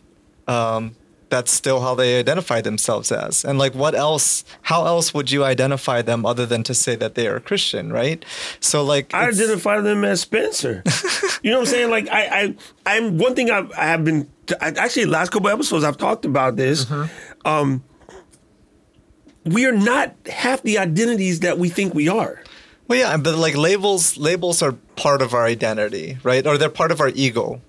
[0.48, 0.96] um
[1.28, 3.44] that's still how they identify themselves as.
[3.44, 7.14] And like what else how else would you identify them other than to say that
[7.14, 8.24] they are Christian, right?
[8.60, 10.82] So like I identify them as Spencer.
[11.42, 11.90] you know what I'm saying?
[11.90, 12.54] Like I, I,
[12.86, 14.28] I'm one thing I've, I have been
[14.60, 16.86] I, actually last couple episodes I've talked about this.
[17.44, 17.82] Um,
[19.44, 22.42] we are not half the identities that we think we are.
[22.88, 26.46] Well, yeah, but like labels, labels are part of our identity, right?
[26.46, 27.60] Or they're part of our ego.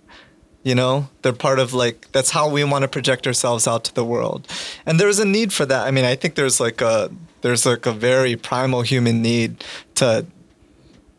[0.63, 3.93] You know, they're part of like that's how we want to project ourselves out to
[3.95, 4.47] the world,
[4.85, 5.87] and there's a need for that.
[5.87, 7.09] I mean, I think there's like a
[7.41, 9.63] there's like a very primal human need
[9.95, 10.25] to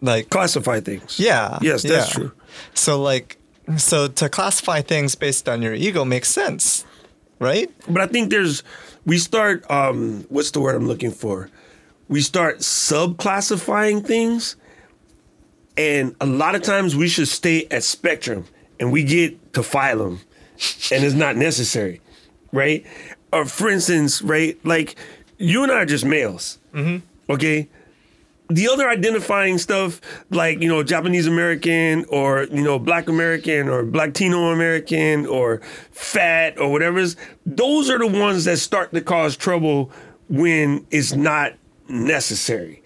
[0.03, 1.19] like Classify things.
[1.19, 2.15] yeah Yes, that's yeah.
[2.15, 2.33] true.
[2.75, 3.39] So like
[3.77, 6.85] so to classify things based on your ego makes sense,
[7.39, 7.71] right?
[7.89, 8.63] But I think there's
[9.07, 11.49] we start um what's the word I'm looking for?
[12.09, 14.57] We start subclassifying things
[15.77, 18.47] and a lot of times we should stay at spectrum
[18.81, 20.21] and we get to file them
[20.91, 22.01] and it's not necessary,
[22.53, 22.85] right?
[23.33, 24.97] Or for instance, right, like
[25.39, 26.99] you and I are just males, mm-hmm.
[27.33, 27.69] okay?
[28.51, 33.85] The other identifying stuff, like you know, Japanese American or you know, Black American or
[33.85, 35.61] Latino American or
[35.91, 39.93] fat or whatever, is, those are the ones that start to cause trouble
[40.29, 41.53] when it's not
[41.89, 42.83] necessary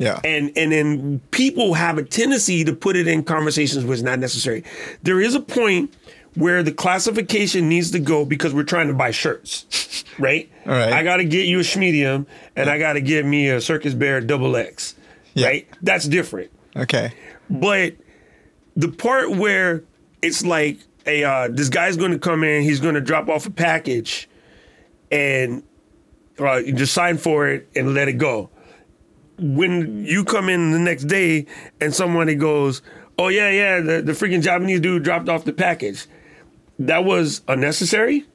[0.00, 0.18] Yeah.
[0.24, 4.18] and and then people have a tendency to put it in conversations where it's not
[4.18, 4.64] necessary.
[5.02, 5.92] There is a point
[6.36, 10.50] where the classification needs to go because we're trying to buy shirts, right?
[10.64, 10.90] All right.
[10.92, 13.92] I got to get you a medium, and I got to get me a Circus
[13.94, 14.94] Bear double X,
[15.34, 15.48] Yeah.
[15.48, 15.68] right?
[15.82, 16.50] That's different.
[16.76, 17.12] okay.
[17.50, 17.96] But
[18.76, 19.84] the part where
[20.22, 23.44] it's like a uh, this guy's going to come in, he's going to drop off
[23.44, 24.30] a package,
[25.10, 25.62] and
[26.38, 28.48] uh, you just sign for it and let it go.
[29.40, 31.46] When you come in the next day
[31.80, 32.82] and somebody goes,
[33.18, 36.06] "Oh yeah, yeah," the, the freaking Japanese dude dropped off the package.
[36.78, 38.26] That was unnecessary.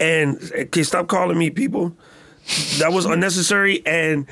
[0.00, 1.96] And eh, okay, stop calling me people.
[2.78, 4.26] That was unnecessary, and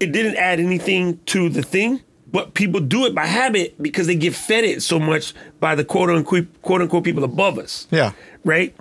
[0.00, 2.00] it didn't add anything to the thing.
[2.30, 5.84] But people do it by habit because they get fed it so much by the
[5.84, 8.12] quote unquote quote unquote people above us Yeah.
[8.42, 8.74] right?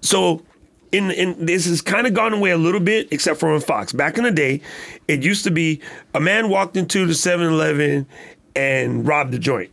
[0.00, 0.42] So
[0.92, 3.92] in in this has kind of gone away a little bit, except for on Fox.
[3.92, 4.60] Back in the day,
[5.06, 5.80] it used to be
[6.14, 8.06] a man walked into the 7-Eleven
[8.56, 9.70] and robbed the joint.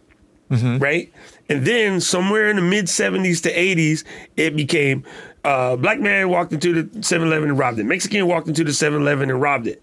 [0.80, 1.12] Right?
[1.50, 4.04] And then somewhere in the mid 70s to 80s,
[4.36, 5.04] it became
[5.44, 7.84] uh, black man walked into the 7-Eleven and robbed it.
[7.86, 9.82] Mexican walked into the 7-Eleven and robbed it.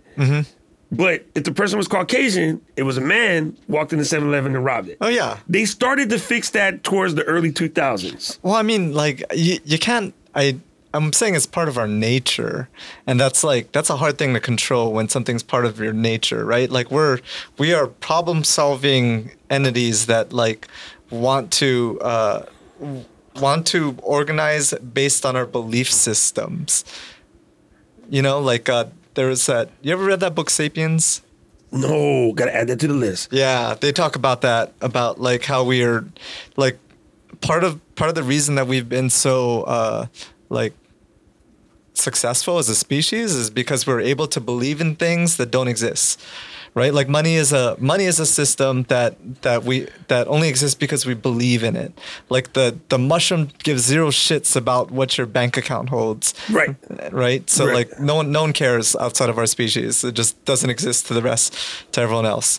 [0.95, 4.89] But if the person was Caucasian, it was a man walked into 7-Eleven and robbed
[4.89, 4.99] it.
[5.01, 5.39] Oh yeah.
[5.49, 8.39] They started to fix that towards the early 2000s.
[8.43, 10.13] Well, I mean, like you, you can't.
[10.35, 10.59] I
[10.95, 12.69] I'm saying it's part of our nature,
[13.07, 16.45] and that's like that's a hard thing to control when something's part of your nature,
[16.45, 16.71] right?
[16.71, 17.21] Like we're
[17.59, 20.69] we are problem solving entities that like
[21.11, 22.47] want to uh,
[23.37, 26.85] want to organize based on our belief systems.
[28.11, 29.71] You know, like uh, there was that.
[29.81, 31.23] You ever read that book, *Sapiens*?
[31.71, 33.33] No, gotta add that to the list.
[33.33, 36.05] Yeah, they talk about that about like how we are
[36.57, 36.79] like
[37.41, 40.07] part of part of the reason that we've been so uh
[40.51, 40.75] like
[41.95, 46.21] successful as a species is because we're able to believe in things that don't exist.
[46.75, 46.95] Right?
[46.95, 51.05] Like money is a money is a system that that we that only exists because
[51.05, 51.93] we believe in it.
[52.31, 56.75] Like the the mushroom gives zero shits about what your bank account holds Right.
[57.13, 57.51] right?
[57.51, 57.75] So Right.
[57.75, 60.03] like no one no one cares outside of our species.
[60.03, 61.55] It just doesn't exist to the rest
[61.93, 62.59] to everyone else.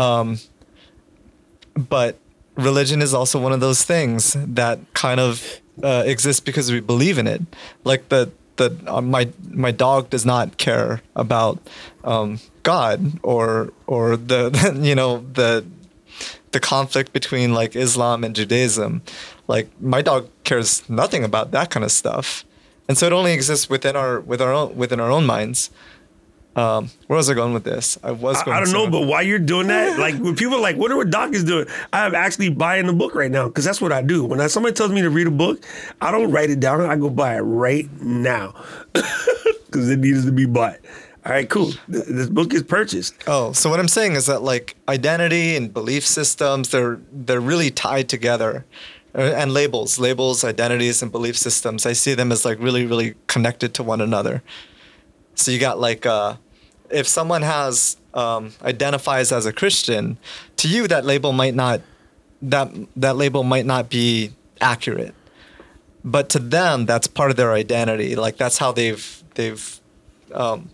[0.00, 0.38] Um,
[1.76, 2.18] but
[2.56, 7.18] religion is also one of those things that kind of uh, exists because we believe
[7.18, 7.42] in it.
[7.84, 11.58] Like the the uh, my my dog does not care about
[12.04, 15.64] um, God or or the you know the
[16.52, 19.02] the conflict between like Islam and Judaism.
[19.46, 22.44] Like my dog cares nothing about that kind of stuff,
[22.86, 25.70] and so it only exists within our with our own within our own minds.
[26.58, 27.98] Um, where was I going with this?
[28.02, 28.36] I was.
[28.36, 30.76] I, Going I don't know, but while you're doing that, like when people are like,
[30.76, 31.66] what are what Doc is doing?
[31.92, 34.24] I'm actually buying the book right now because that's what I do.
[34.24, 35.64] When I, somebody tells me to read a book,
[36.00, 36.80] I don't write it down.
[36.80, 38.54] I go buy it right now
[38.92, 40.78] because it needs to be bought.
[41.26, 41.72] All right, cool.
[41.92, 43.14] Th- This book is purchased.
[43.26, 47.70] Oh, so what I'm saying is that like identity and belief systems, they're they're really
[47.70, 48.64] tied together,
[49.14, 51.86] Uh, and labels, labels, identities, and belief systems.
[51.86, 54.42] I see them as like really, really connected to one another.
[55.34, 56.34] So you got like, uh,
[56.90, 60.18] if someone has um, identifies as a Christian,
[60.56, 61.80] to you that label might not
[62.42, 65.14] that that label might not be accurate,
[66.04, 68.16] but to them that's part of their identity.
[68.16, 69.80] Like that's how they've they've
[70.32, 70.70] um,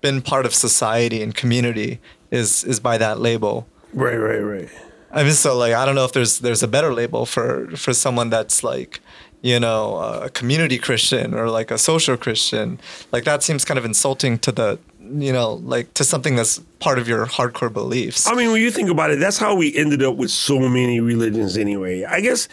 [0.00, 3.66] been part of society and community is is by that label.
[3.92, 4.68] Right, right, right.
[5.10, 7.94] I mean, so like I don't know if there's there's a better label for for
[7.94, 9.00] someone that's like
[9.42, 12.80] you know a community Christian or like a social Christian.
[13.12, 14.78] Like that seems kind of insulting to the
[15.12, 18.26] you know like to something that's part of your hardcore beliefs.
[18.26, 21.00] I mean, when you think about it, that's how we ended up with so many
[21.00, 22.04] religions anyway.
[22.04, 22.48] I guess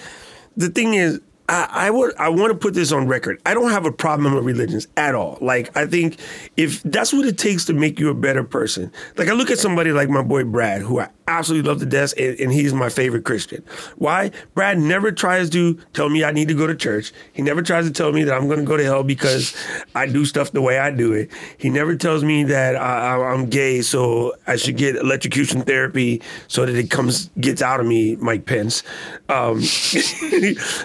[0.58, 3.42] the thing is, I, I would I want to put this on record.
[3.46, 5.38] I don't have a problem with religions at all.
[5.42, 6.18] Like I think
[6.58, 8.92] if that's what it takes to make you a better person.
[9.18, 12.14] Like I look at somebody like my boy Brad, who I absolutely love to death,
[12.18, 13.64] and, and he's my favorite Christian.
[13.98, 14.32] Why?
[14.54, 17.12] Brad never tries to tell me I need to go to church.
[17.34, 19.56] He never tries to tell me that I'm going to go to hell because
[19.96, 21.30] I do stuff the way I do it.
[21.58, 26.22] He never tells me that I, I- I'm gay, so I should get electrocution therapy
[26.48, 28.84] so that it comes gets out of me, Mike Pence.
[29.30, 29.62] Um,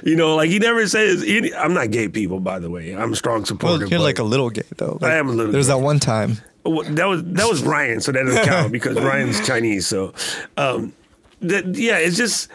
[0.05, 1.23] you know, like he never says.
[1.27, 2.41] Any, I'm not gay, people.
[2.41, 3.85] By the way, I'm a strong supporter.
[3.85, 4.99] well, you're like a little gay though.
[5.03, 5.75] I am a little There's gay.
[5.75, 6.39] that one time.
[6.69, 9.87] That was that was Ryan, so that doesn't count because Ryan's Chinese.
[9.87, 10.15] So,
[10.57, 10.93] um,
[11.41, 12.49] that yeah, it's just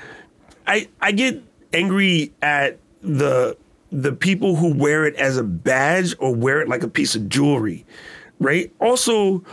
[0.68, 1.42] I I get
[1.74, 3.58] angry at the
[3.92, 7.28] the people who wear it as a badge or wear it like a piece of
[7.28, 7.86] jewelry,
[8.40, 8.72] right?
[8.80, 9.44] Also,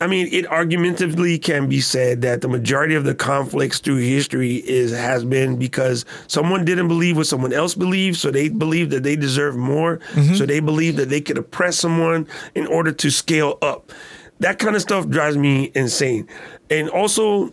[0.00, 4.56] I mean, it argumentatively can be said that the majority of the conflicts through history
[4.56, 9.02] is has been because someone didn't believe what someone else believed, so they believed that
[9.02, 10.34] they deserve more, mm-hmm.
[10.34, 13.90] so they believed that they could oppress someone in order to scale up.
[14.38, 16.28] That kind of stuff drives me insane.
[16.70, 17.52] And also,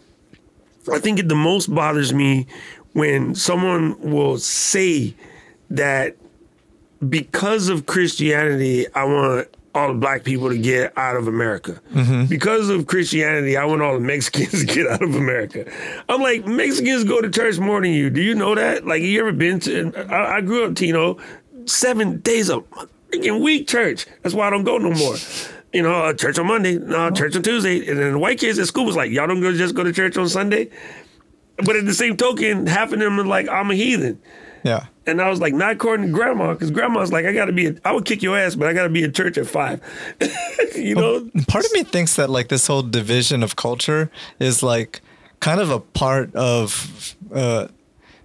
[0.94, 2.46] I think it the most bothers me
[2.94, 5.16] when someone will say
[5.72, 6.16] that
[7.10, 11.80] because of Christianity, I want all the black people to get out of America.
[12.30, 15.70] Because of Christianity, I want all the Mexicans to get out of America.
[16.08, 18.10] I'm like, Mexicans go to church more than you.
[18.10, 18.88] Do you know that?
[18.88, 19.92] Like, you ever been to?
[20.10, 21.18] I, I grew up, Tino,
[21.66, 22.62] seven days a
[23.12, 24.08] freaking week church.
[24.24, 25.16] That's why I don't go no more.
[25.74, 28.58] You know, uh, church on Monday, no, church on Tuesday, and then the white kids
[28.60, 30.70] at school was like, y'all don't go just go to church on Sunday.
[31.58, 34.22] But at the same token, half of them are like, I'm a heathen.
[34.64, 34.86] Yeah.
[35.08, 37.76] And I was like, not according to grandma, because grandma's like, I gotta be, a,
[37.86, 39.80] I would kick your ass, but I gotta be in church at five.
[40.76, 41.30] you know?
[41.48, 45.02] Part of me thinks that like this whole division of culture is like
[45.42, 47.68] kind of a part of uh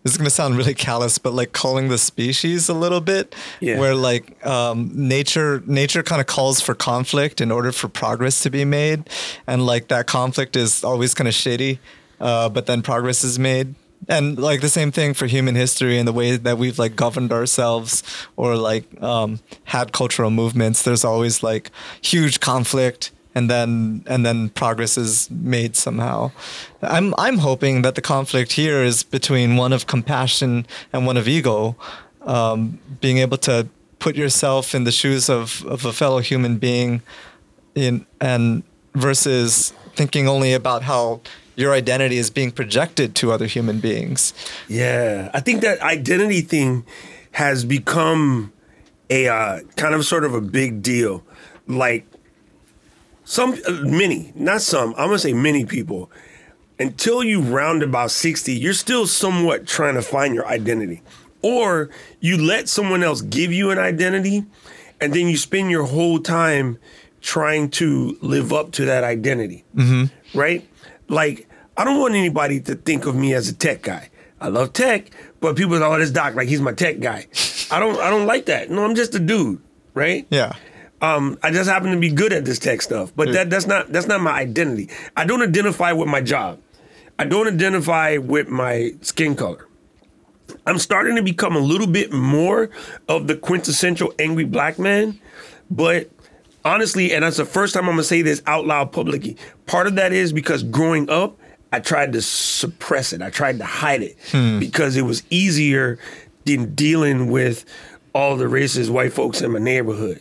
[0.03, 3.79] this is gonna sound really callous, but like calling the species a little bit, Yeah.
[3.79, 8.51] where like um, nature nature kind of calls for conflict in order for progress to
[8.51, 9.11] be made,
[9.47, 11.81] and like that conflict is always kind of shitty,
[12.19, 13.75] uh, but then progress is made.
[14.09, 17.33] And like the same thing for human history and the way that we've like governed
[17.33, 18.03] ourselves
[18.37, 20.83] or like um, had cultural movements.
[20.83, 21.71] There's always like
[22.03, 26.33] huge conflict and then and then progress is made somehow.
[26.83, 31.29] I'm I'm hoping that the conflict here is between one of compassion and one of
[31.29, 31.77] ego,
[32.23, 37.03] um, being able to put yourself in the shoes of, of a fellow human being,
[37.75, 38.63] in and
[38.95, 41.21] versus thinking only about how
[41.61, 44.33] your identity is being projected to other human beings.
[44.69, 45.31] Yeah.
[45.35, 46.85] I think that identity thing
[47.33, 48.53] has become
[49.09, 51.25] a uh, kind of sort of a big deal.
[51.67, 52.07] Like,
[53.25, 56.11] some, uh, many, not some, I'm gonna say many people,
[56.79, 61.03] until you round about 60, you're still somewhat trying to find your identity.
[61.43, 61.91] Or
[62.21, 64.47] you let someone else give you an identity,
[65.01, 66.79] and then you spend your whole time
[67.21, 69.65] trying to live up to that identity.
[70.35, 70.67] Right?
[71.09, 71.49] Like,
[71.81, 74.11] I don't want anybody to think of me as a tech guy.
[74.39, 77.27] I love tech, but people say, oh, this doc, like he's my tech guy.
[77.71, 78.69] I don't I don't like that.
[78.69, 79.63] No, I'm just a dude,
[79.95, 80.27] right?
[80.29, 80.53] Yeah.
[81.01, 83.91] um, I just happen to be good at this tech stuff, but that that's not
[83.91, 84.91] that's not my identity.
[85.17, 86.61] I don't identify with my job.
[87.19, 89.67] I don't identify with my skin color.
[90.67, 92.69] I'm starting to become a little bit more
[93.09, 95.19] of the quintessential angry black man,
[95.71, 96.11] but
[96.63, 99.39] honestly, and that's the first time I'm gonna say this out loud publicly.
[99.65, 101.39] Part of that is because growing up,
[101.73, 103.23] I tried to suppress it.
[103.23, 104.59] I tried to hide it hmm.
[104.59, 105.99] because it was easier
[106.45, 107.65] than dealing with
[108.13, 110.21] all the racist white folks in my neighborhood.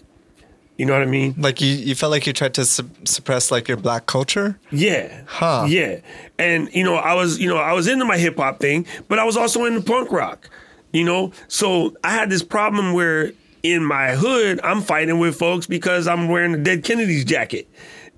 [0.78, 1.36] You know what I mean?
[1.38, 4.58] Like you, you felt like you tried to su- suppress like your black culture.
[4.72, 5.24] Yeah.
[5.26, 5.66] Huh.
[5.68, 6.00] Yeah.
[6.38, 9.20] And you know, I was, you know, I was into my hip hop thing, but
[9.20, 10.50] I was also into punk rock.
[10.94, 11.34] You know?
[11.50, 16.30] So I had this problem where in my hood, I'm fighting with folks because I'm
[16.30, 17.68] wearing a Dead Kennedys jacket.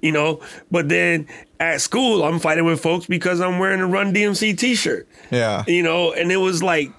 [0.02, 0.42] You know,
[0.72, 1.28] but then
[1.60, 5.08] at school, I'm fighting with folks because I'm wearing a Run DMC t-shirt.
[5.30, 5.64] Yeah.
[5.68, 6.92] You know, and it was like,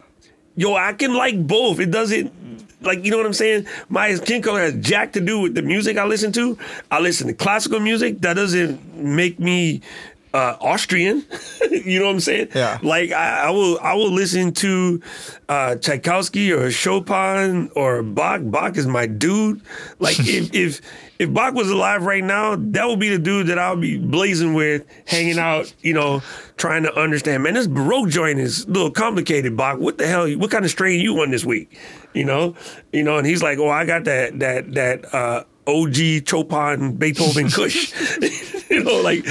[0.55, 1.81] yo, I can like both.
[1.81, 2.33] It doesn't
[2.83, 3.67] like you know what I'm saying?
[3.89, 6.59] My skin color has jack to do with the music I listen to.
[6.91, 8.21] I listen to classical music.
[8.21, 9.83] That doesn't make me
[10.35, 11.25] uh, Austrian.
[11.71, 12.49] you know what I'm saying?
[12.55, 12.79] Yeah.
[12.83, 15.01] Like I, I will I will listen to
[15.49, 18.41] uh, Tchaikovsky or Chopin or Bach.
[18.45, 19.61] Bach is my dude.
[19.99, 20.81] Like if if
[21.23, 24.55] if Bach was alive right now, that would be the dude that I'll be blazing
[24.55, 26.21] with, hanging out, you know,
[26.57, 27.45] trying to understand.
[27.45, 29.79] Man, this Baroque joint is a little complicated, Bach.
[29.79, 30.29] What the hell?
[30.33, 31.79] What kind of strain you on this week?
[32.13, 32.57] You know,
[32.93, 37.49] you know, and he's like, oh, I got that that that uh, OG Chopin Beethoven
[37.51, 37.93] Kush.
[38.69, 39.25] you know, like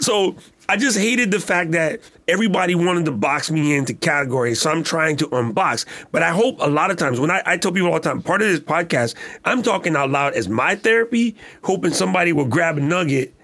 [0.00, 0.34] so.
[0.68, 4.82] I just hated the fact that everybody wanted to box me into categories, so I'm
[4.82, 5.84] trying to unbox.
[6.10, 8.22] But I hope a lot of times when I, I tell people all the time,
[8.22, 9.14] part of this podcast,
[9.44, 13.34] I'm talking out loud as my therapy, hoping somebody will grab a nugget,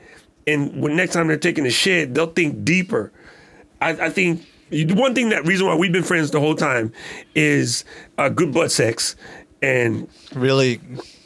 [0.46, 3.12] and when next time they're taking a shit, they'll think deeper.
[3.80, 6.92] I, I think one thing that reason why we've been friends the whole time
[7.34, 7.84] is
[8.18, 9.16] uh, good butt sex,
[9.60, 10.80] and Really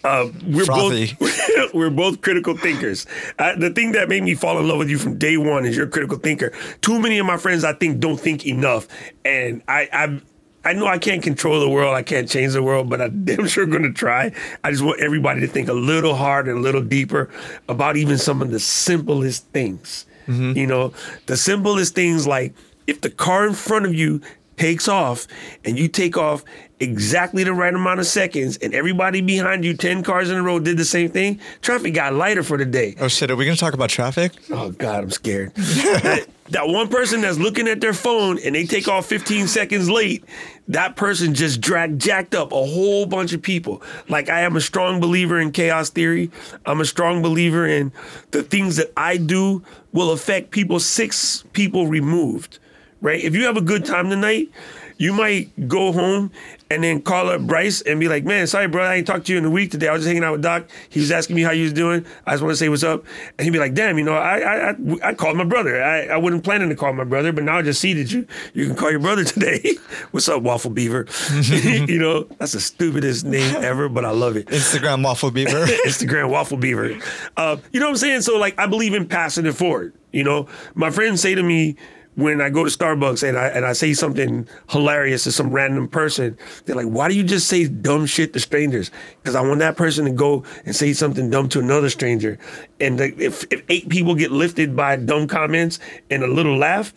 [0.06, 1.14] uh, we're Frothy.
[1.18, 3.06] both we're both critical thinkers.
[3.38, 5.76] Uh, the thing that made me fall in love with you from day one is
[5.76, 6.52] you're a critical thinker.
[6.80, 8.86] Too many of my friends I think don't think enough,
[9.24, 10.20] and I I.
[10.64, 11.94] I know I can't control the world.
[11.94, 14.32] I can't change the world, but I'm damn sure going to try.
[14.64, 17.30] I just want everybody to think a little harder and a little deeper
[17.68, 20.06] about even some of the simplest things.
[20.26, 20.92] You know,
[21.26, 22.52] the simplest things like
[22.88, 24.20] if the car in front of you
[24.56, 25.26] takes off
[25.64, 26.44] and you take off
[26.80, 30.58] exactly the right amount of seconds and everybody behind you 10 cars in a row
[30.58, 32.94] did the same thing traffic got lighter for the day.
[33.00, 34.32] Oh shit, are we gonna talk about traffic?
[34.50, 35.54] oh god i'm scared.
[35.54, 39.88] That, that one person that's looking at their phone and they take off 15 seconds
[39.88, 40.24] late
[40.68, 43.82] that person just dragged jacked up a whole bunch of people.
[44.08, 46.30] Like i am a strong believer in chaos theory.
[46.66, 47.92] I'm a strong believer in
[48.32, 52.58] the things that i do will affect people six people removed
[53.06, 54.50] right if you have a good time tonight
[54.98, 56.30] you might go home
[56.70, 59.32] and then call up Bryce and be like, "Man, sorry, bro, I ain't talked to
[59.32, 59.88] you in a week today.
[59.88, 60.68] I was just hanging out with Doc.
[60.88, 62.04] He was asking me how you was doing.
[62.26, 63.04] I just want to say what's up."
[63.38, 65.82] And he'd be like, "Damn, you know, I I I, I called my brother.
[65.82, 68.26] I, I wasn't planning to call my brother, but now I just see that you
[68.54, 69.76] you can call your brother today.
[70.12, 71.06] what's up, Waffle Beaver?
[71.42, 74.46] you know, that's the stupidest name ever, but I love it.
[74.46, 75.66] Instagram waffle beaver.
[75.86, 76.98] Instagram waffle beaver.
[77.36, 78.22] Uh, you know what I'm saying?
[78.22, 79.92] So like, I believe in passing it forward.
[80.12, 81.76] You know, my friends say to me
[82.16, 85.86] when I go to Starbucks and I and I say something hilarious to some random
[85.86, 88.90] person, they're like, "Why do you just say dumb shit to strangers?"
[89.22, 92.38] Because I want that person to go and say something dumb to another stranger.
[92.80, 95.78] And like, if if eight people get lifted by dumb comments
[96.10, 96.92] and a little laugh,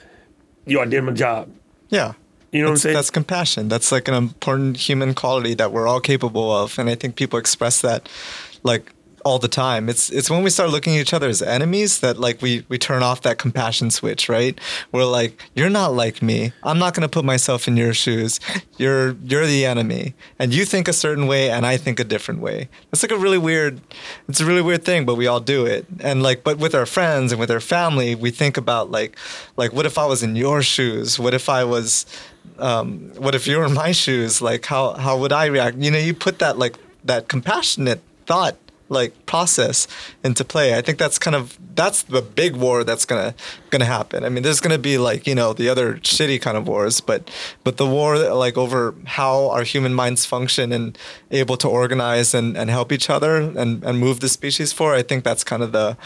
[0.65, 1.49] yo, I did my job.
[1.89, 2.13] Yeah.
[2.51, 2.95] You know what I'm saying?
[2.95, 3.67] That's compassion.
[3.67, 7.37] That's like an important human quality that we're all capable of, and I think people
[7.37, 8.09] express that
[8.63, 8.91] like
[9.25, 9.89] all the time.
[9.89, 12.77] It's it's when we start looking at each other as enemies that like we we
[12.77, 14.59] turn off that compassion switch, right?
[14.91, 16.53] We're like, you're not like me.
[16.63, 18.39] I'm not going to put myself in your shoes.
[18.77, 22.41] You're you're the enemy, and you think a certain way, and I think a different
[22.41, 22.69] way.
[22.91, 23.81] It's like a really weird.
[24.27, 25.85] It's a really weird thing, but we all do it.
[25.99, 29.17] And like, but with our friends and with our family, we think about like
[29.57, 31.19] like what if I was in your shoes?
[31.19, 32.05] What if I was
[32.59, 34.41] um, what if you were in my shoes?
[34.41, 35.77] Like, how how would I react?
[35.77, 38.57] You know, you put that like that compassionate thought
[38.89, 39.87] like process
[40.23, 40.77] into play.
[40.77, 43.33] I think that's kind of that's the big war that's gonna
[43.69, 44.23] gonna happen.
[44.23, 47.29] I mean, there's gonna be like you know the other shitty kind of wars, but
[47.63, 50.97] but the war like over how our human minds function and
[51.31, 54.95] able to organize and, and help each other and, and move the species forward.
[54.95, 55.97] I think that's kind of the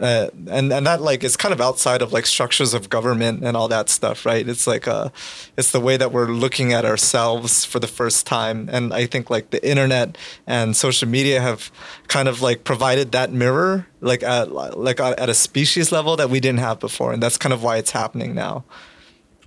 [0.00, 3.56] uh, and and that like is kind of outside of like structures of government and
[3.56, 4.46] all that stuff, right?
[4.46, 5.08] It's like uh,
[5.56, 9.30] it's the way that we're looking at ourselves for the first time, and I think
[9.30, 11.70] like the internet and social media have
[12.08, 16.40] kind of like provided that mirror, like at like at a species level that we
[16.40, 18.64] didn't have before, and that's kind of why it's happening now.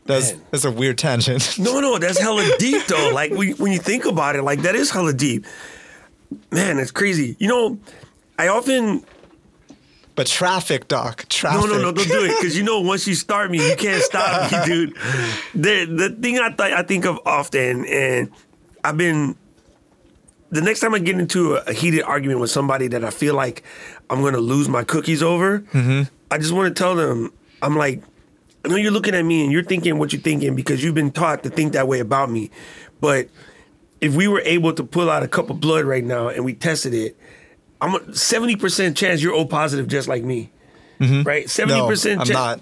[0.05, 1.59] That's that's a weird tangent.
[1.59, 3.11] No, no, that's hella deep though.
[3.13, 5.45] Like when, when you think about it, like that is hella deep.
[6.51, 7.35] Man, it's crazy.
[7.37, 7.79] You know,
[8.39, 9.03] I often
[10.19, 11.61] But traffic, doc, traffic.
[11.61, 14.03] no, no, no, don't do it because you know once you start me, you can't
[14.03, 14.93] stop me, dude.
[15.55, 18.29] The the thing I th- I think of often, and
[18.83, 19.37] I've been
[20.49, 23.33] the next time I get into a, a heated argument with somebody that I feel
[23.33, 23.63] like
[24.09, 26.13] I'm gonna lose my cookies over, mm-hmm.
[26.29, 28.03] I just want to tell them I'm like,
[28.65, 31.11] I know you're looking at me and you're thinking what you're thinking because you've been
[31.11, 32.51] taught to think that way about me,
[32.99, 33.29] but
[34.01, 36.55] if we were able to pull out a cup of blood right now and we
[36.55, 37.17] tested it,
[37.81, 40.51] I'm a seventy percent chance you're O positive just like me.
[40.99, 42.19] Right, 70% No, percent.
[42.21, 42.59] I'm not.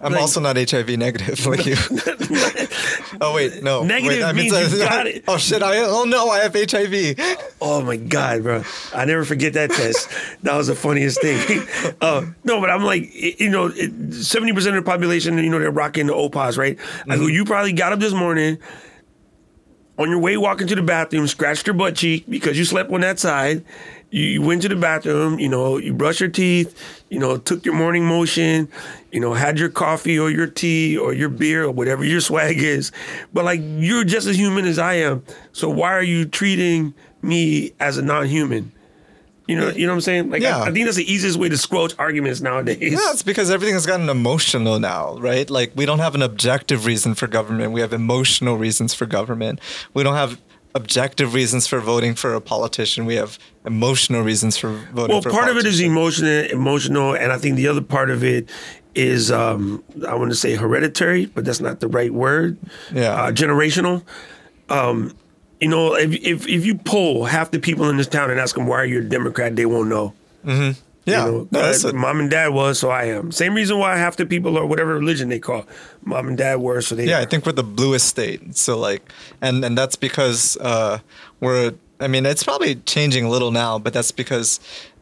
[0.00, 1.74] I'm Like- also not HIV negative like you.
[3.20, 3.82] oh wait, no.
[3.82, 5.24] Negative wait, I mean, means you got it.
[5.28, 5.62] Oh shit!
[5.62, 7.16] I oh no, I have HIV.
[7.60, 8.62] Oh my god, bro!
[8.94, 10.08] I never forget that test.
[10.44, 11.66] That was the funniest thing.
[12.00, 13.70] Uh, no, but I'm like, you know,
[14.12, 16.78] seventy percent of the population, you know, they're rocking the OPOS, right?
[17.08, 18.58] I go, you probably got up this morning
[19.98, 23.00] on your way walking to the bathroom, scratched your butt cheek because you slept on
[23.00, 23.64] that side.
[24.10, 27.64] You, you went to the bathroom, you know, you brushed your teeth, you know, took
[27.64, 28.68] your morning motion,
[29.12, 32.58] you know, had your coffee or your tea or your beer or whatever your swag
[32.58, 32.90] is.
[33.32, 35.22] But like, you're just as human as I am.
[35.52, 38.72] So why are you treating me as a non-human?
[39.46, 40.30] You know, you know what I'm saying?
[40.30, 40.58] Like, Yeah.
[40.58, 42.92] I, I think that's the easiest way to squelch arguments nowadays.
[42.92, 45.48] Yeah, it's because everything has gotten emotional now, right?
[45.48, 47.72] Like we don't have an objective reason for government.
[47.72, 49.60] We have emotional reasons for government.
[49.94, 50.38] We don't have
[50.74, 53.06] objective reasons for voting for a politician.
[53.06, 57.14] We have emotional reasons for voting Well, for a part of it is emotional, emotional,
[57.14, 58.50] and I think the other part of it
[58.94, 62.58] is um, I want to say hereditary, but that's not the right word.
[62.92, 63.12] Yeah.
[63.14, 64.02] uh, generational.
[64.68, 65.16] Um,
[65.60, 68.54] you know, if, if if you poll half the people in this town and ask
[68.54, 70.14] them why are you a Democrat, they won't know.
[71.08, 73.32] Yeah, you know, no, that's mom and dad was, so I am.
[73.32, 75.66] Same reason why half the people are whatever religion they call,
[76.04, 77.06] mom and dad were, so they.
[77.06, 77.22] yeah, are.
[77.22, 78.56] I think we're the bluest state.
[78.56, 80.98] So like, and and that's because uh,
[81.40, 81.72] we're.
[82.00, 84.60] I mean, it's probably changing a little now, but that's because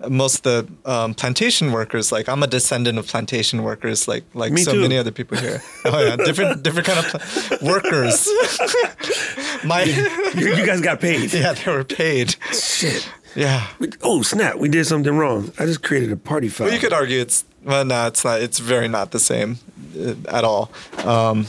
[0.08, 4.50] most of the um, plantation workers, like I'm a descendant of plantation workers, like like
[4.50, 4.80] Me so too.
[4.80, 5.60] many other people here.
[5.84, 8.26] Oh yeah, different different kind of pla- workers.
[9.64, 11.32] My you, you guys got paid.
[11.34, 12.36] yeah, they were paid.
[12.52, 13.06] Shit.
[13.36, 13.66] Yeah.
[13.78, 14.56] We- oh snap!
[14.56, 15.52] We did something wrong.
[15.58, 16.66] I just created a party file.
[16.66, 18.40] Well, you could argue it's well, no, it's not.
[18.40, 19.58] It's very not the same
[19.98, 20.70] uh, at all.
[21.04, 21.46] Um,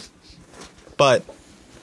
[0.98, 1.24] but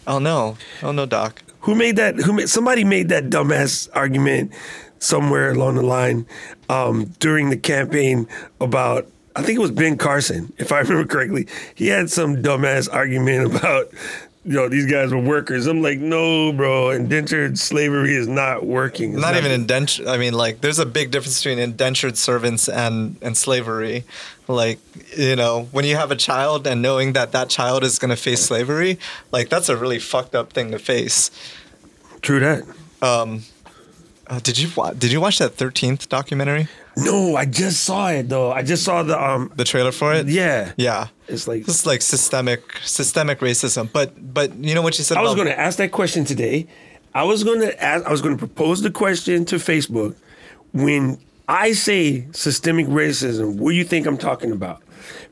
[0.07, 1.43] oh no, oh no, Doc.
[1.61, 2.17] Who made that?
[2.17, 2.49] Who made?
[2.49, 4.53] Somebody made that dumbass argument
[4.99, 6.27] somewhere along the line
[6.69, 8.29] um, during the campaign
[8.61, 9.07] about.
[9.37, 11.49] I think it was Ben Carson, if I remember correctly.
[11.75, 13.91] He had some dumbass argument about
[14.45, 15.67] you know, these guys were workers.
[15.67, 19.15] I'm like, no, bro, indentured slavery is not working.
[19.15, 20.07] It's not even indentured.
[20.07, 24.05] I mean, like, there's a big difference between indentured servants and and slavery.
[24.47, 24.81] Like,
[25.17, 28.17] you know, when you have a child and knowing that that child is going to
[28.17, 28.99] face slavery,
[29.33, 31.31] like, that's a really fucked up thing to face.
[32.21, 32.65] True that.
[33.01, 33.45] Um,
[34.27, 36.69] Uh, did you wa- did you watch that Thirteenth documentary?
[36.97, 38.53] No, I just saw it though.
[38.53, 39.53] I just saw the um.
[39.57, 40.29] The trailer for it?
[40.29, 40.73] Yeah.
[40.77, 41.09] Yeah.
[41.29, 43.91] It's like is like systemic systemic racism.
[43.93, 46.67] But but you know what you said I was going to ask that question today.
[47.15, 48.05] I was going to ask.
[48.07, 50.17] I was going to propose the question to Facebook.
[50.73, 51.19] When
[51.49, 54.83] I say systemic racism, what do you think I'm talking about?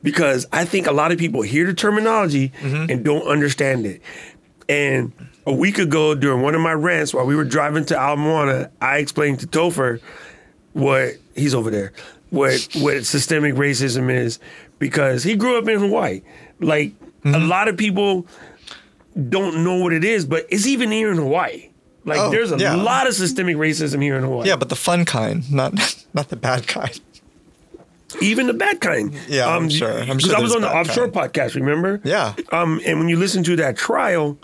[0.03, 2.90] Because I think a lot of people hear the terminology Mm-hmm.
[2.90, 4.03] and don't understand it.
[4.68, 5.12] And
[5.47, 8.70] a week ago, during one of my rants, while we were driving to Ala Moana,
[8.80, 10.01] I explained to Topher
[10.72, 11.93] what he's over there,
[12.30, 14.38] what what systemic racism is,
[14.78, 16.22] because he grew up in Hawaii.
[16.61, 16.93] Like
[17.24, 17.49] a Mm-hmm.
[17.49, 18.26] lot of people
[19.28, 21.68] don't know what it is, but it's even here in Hawaii.
[22.05, 22.74] Like Oh, there's a yeah.
[22.74, 24.49] lot of systemic racism here in Hawaii.
[24.49, 25.72] Yeah, but the fun kind, not
[26.14, 26.99] not the bad kind.
[28.20, 29.14] even the bad kind.
[29.28, 29.90] Yeah, I'm sure.
[30.01, 31.32] I'm sure Because I was on the offshore kind.
[31.32, 31.55] podcast.
[31.55, 32.01] Remember?
[32.05, 32.34] Yeah.
[32.51, 34.36] Um, and when you listen to that trial,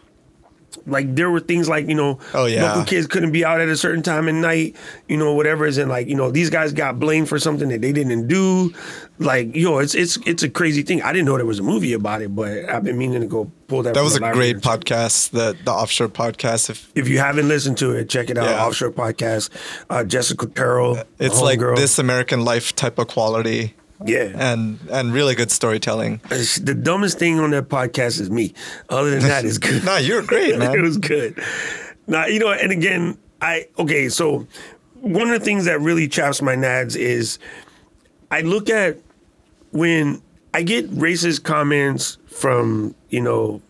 [0.86, 2.68] like there were things like you know, Oh, yeah.
[2.68, 4.76] local kids couldn't be out at a certain time at night,
[5.08, 7.80] you know, whatever is in like you know these guys got blamed for something that
[7.80, 8.72] they didn't do,
[9.18, 11.02] like yo, it's it's it's a crazy thing.
[11.02, 13.50] I didn't know there was a movie about it, but I've been meaning to go
[13.66, 13.94] pull that.
[13.94, 16.70] That was a great podcast, the the offshore podcast.
[16.70, 18.44] If If you haven't listened to it, check it out.
[18.48, 18.64] Yeah.
[18.66, 19.50] Offshore podcast.
[19.90, 20.98] Uh, Jessica Terrell.
[21.18, 21.76] it's like homegirl.
[21.76, 23.74] this American life type of quality
[24.04, 24.30] Yeah.
[24.34, 26.20] and and really good storytelling.
[26.28, 28.54] The dumbest thing on that podcast is me.
[28.88, 29.84] Other than that, it's good.
[29.88, 30.74] No, you're great, man.
[30.76, 31.40] it was good.
[32.06, 34.46] Now, you know, and again, I okay, so
[35.00, 37.38] one of the things that really chaps my nads is
[38.30, 38.98] I look at
[39.72, 40.22] when
[40.54, 43.60] I get racist comments from, you know,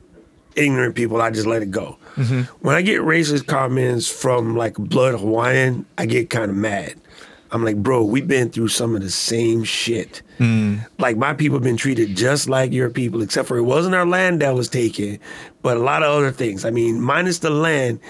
[0.56, 1.98] ignorant people, I just let it go.
[2.16, 2.42] Mm-hmm.
[2.66, 6.94] When I get racist comments from like blood Hawaiian, I get kind of mad.
[7.50, 10.22] I'm like, bro, we've been through some of the same shit.
[10.38, 10.86] Mm.
[10.98, 14.06] Like my people have been treated just like your people, except for it wasn't our
[14.06, 15.18] land that was taken,
[15.62, 16.64] but a lot of other things.
[16.64, 18.00] I mean, minus the land,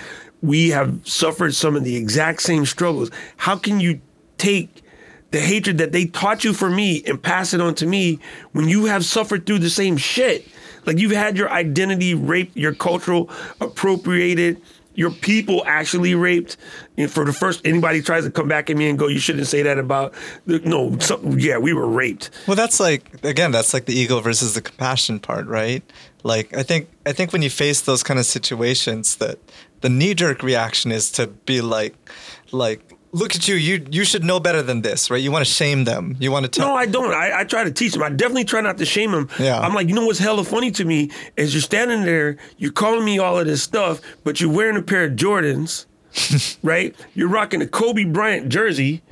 [0.43, 3.11] we have suffered some of the exact same struggles.
[3.37, 4.01] How can you
[4.39, 4.83] take
[5.31, 8.19] the hatred that they taught you for me and pass it on to me
[8.53, 10.47] when you have suffered through the same shit?
[10.85, 13.31] Like you've had your identity raped, your cultural
[13.61, 14.61] appropriated,
[14.99, 16.57] your people actually raped.
[16.97, 19.47] And for the first, anybody tries to come back at me and go, "You shouldn't
[19.47, 20.13] say that about."
[20.47, 20.99] No,
[21.37, 22.31] yeah, we were raped.
[22.49, 25.85] Well, that's like again, that's like the ego versus the compassion part, right?
[26.25, 29.39] Like I think I think when you face those kind of situations, that
[29.83, 31.95] the knee jerk reaction is to be like,
[32.51, 35.23] like, look at you, you you should know better than this, right?
[35.23, 36.69] You want to shame them, you want to tell.
[36.69, 37.13] No, I don't.
[37.13, 38.03] I, I try to teach them.
[38.03, 39.29] I definitely try not to shame them.
[39.39, 39.59] Yeah.
[39.61, 43.05] I'm like, you know what's hella funny to me is you're standing there, you're calling
[43.05, 45.87] me all of this stuff, but you're wearing a pair of Jordans,
[46.63, 46.95] right?
[47.15, 49.03] You're rocking a Kobe Bryant jersey.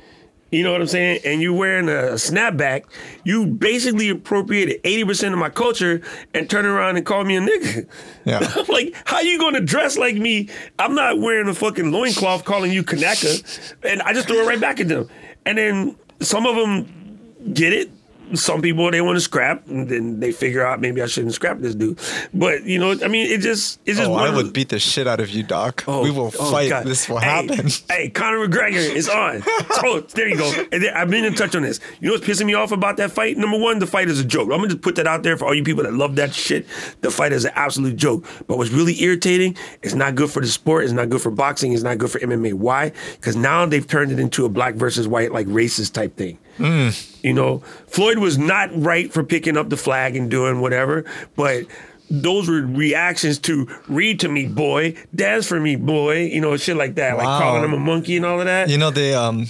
[0.51, 1.21] You know what I'm saying?
[1.25, 2.83] And you're wearing a snapback.
[3.25, 6.01] You basically appropriated 80% of my culture
[6.33, 7.87] and turn around and call me a nigga.
[8.25, 8.39] Yeah.
[8.55, 10.49] I'm like, how you gonna dress like me?
[10.79, 13.35] I'm not wearing a fucking loincloth calling you Kanaka.
[13.83, 15.09] And I just throw it right back at them.
[15.45, 17.89] And then some of them get it.
[18.33, 21.59] Some people they want to scrap, and then they figure out maybe I shouldn't scrap
[21.59, 21.99] this dude.
[22.33, 25.07] But you know, I mean, it just it's just Oh, I would beat the shit
[25.07, 25.83] out of you, Doc.
[25.87, 26.69] Oh, we will oh, fight.
[26.69, 26.85] God.
[26.85, 27.69] This will Hey, happen.
[27.89, 29.43] Hey, Conor McGregor is on.
[29.47, 30.51] oh, there you go.
[30.71, 31.79] And then, I've been in touch on this.
[31.99, 33.37] You know what's pissing me off about that fight?
[33.37, 34.49] Number one, the fight is a joke.
[34.51, 36.65] I'm gonna just put that out there for all you people that love that shit.
[37.01, 38.25] The fight is an absolute joke.
[38.47, 39.55] But what's really irritating?
[39.81, 40.83] It's not good for the sport.
[40.83, 41.73] It's not good for boxing.
[41.73, 42.53] It's not good for MMA.
[42.53, 42.91] Why?
[43.13, 46.37] Because now they've turned it into a black versus white, like racist type thing.
[46.59, 51.05] You know, Floyd was not right for picking up the flag and doing whatever,
[51.35, 51.65] but
[52.09, 56.77] those were reactions to read to me, boy, dance for me, boy, you know, shit
[56.77, 58.69] like that, like calling him a monkey and all of that.
[58.69, 59.47] You know they um,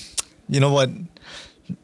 [0.50, 0.90] you know what,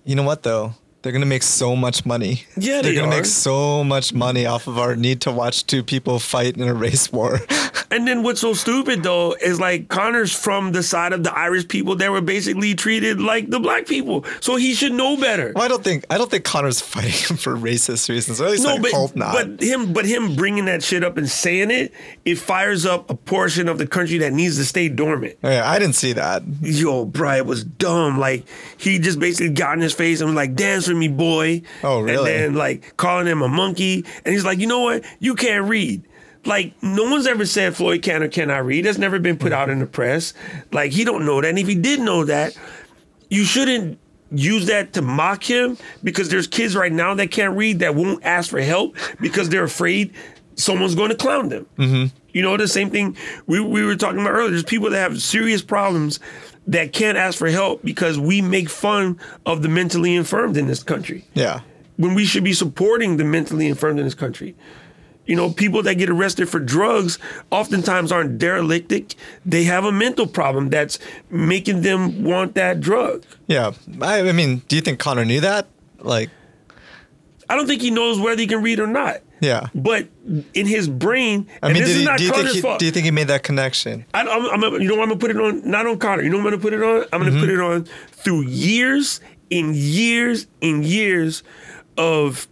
[0.03, 0.74] you know what though.
[1.03, 2.43] They're gonna make so much money.
[2.55, 3.17] Yeah, they're they gonna are.
[3.17, 6.74] make so much money off of our need to watch two people fight in a
[6.74, 7.39] race war.
[7.93, 11.67] And then what's so stupid though is like Connor's from the side of the Irish
[11.67, 15.53] people that were basically treated like the black people, so he should know better.
[15.55, 18.41] well, I don't think I don't think Connor's fighting him for racist reasons.
[18.41, 19.33] Or at least No, I but hope not.
[19.33, 21.93] but him but him bringing that shit up and saying it,
[22.25, 25.37] it fires up a portion of the country that needs to stay dormant.
[25.43, 26.41] yeah, I didn't see that.
[26.61, 28.17] Yo, bro, it was dumb.
[28.17, 28.45] Like
[28.77, 32.01] he just basically got in his face and was like, "Dance for me, boy." Oh,
[32.01, 32.17] really?
[32.17, 35.03] And then like calling him a monkey, and he's like, "You know what?
[35.19, 36.03] You can't read."
[36.45, 38.85] Like no one's ever said Floyd can or cannot read.
[38.85, 39.93] That's never been put out in the mm-hmm.
[39.93, 40.33] press.
[40.71, 41.47] Like he don't know that.
[41.47, 42.57] And if he did know that,
[43.29, 43.99] you shouldn't
[44.31, 48.23] use that to mock him because there's kids right now that can't read that won't
[48.25, 50.13] ask for help because they're afraid
[50.55, 51.65] someone's going to clown them.
[51.77, 52.15] Mm-hmm.
[52.31, 53.15] You know, the same thing
[53.45, 54.49] we, we were talking about earlier.
[54.49, 56.19] There's people that have serious problems
[56.67, 60.81] that can't ask for help because we make fun of the mentally infirmed in this
[60.81, 61.61] country Yeah.
[61.97, 64.55] when we should be supporting the mentally infirmed in this country.
[65.26, 67.17] You know, people that get arrested for drugs
[67.49, 69.15] oftentimes aren't derelictic.
[69.45, 70.99] They have a mental problem that's
[71.30, 73.24] making them want that drug.
[73.47, 73.71] Yeah.
[74.01, 75.67] I, I mean, do you think Connor knew that?
[75.99, 76.30] Like,
[77.49, 79.21] I don't think he knows whether he can read or not.
[79.39, 79.67] yeah.
[79.76, 80.07] But
[80.53, 82.55] in his brain, I and mean, this did is he, not do, you think Connor's
[82.55, 82.80] he, fault.
[82.80, 84.05] do you think he made that connection?
[84.13, 86.24] I, I'm, I'm, you know, what I'm gonna put it on not on Connor.
[86.24, 87.03] You know, what I'm gonna put it on.
[87.11, 87.39] I'm gonna mm-hmm.
[87.39, 89.19] put it on through years
[89.51, 91.43] and years and years
[91.97, 92.47] of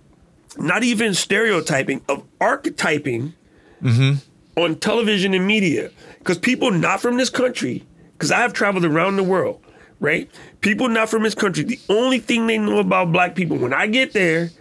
[0.58, 3.34] not even stereotyping of archetyping
[3.82, 4.62] mm-hmm.
[4.62, 5.92] on television and media.
[6.20, 9.64] Because people not from this country, because I have traveled around the world,
[10.00, 10.30] right?
[10.62, 13.88] People not from this country, the only thing they know about black people when I
[13.88, 14.52] get there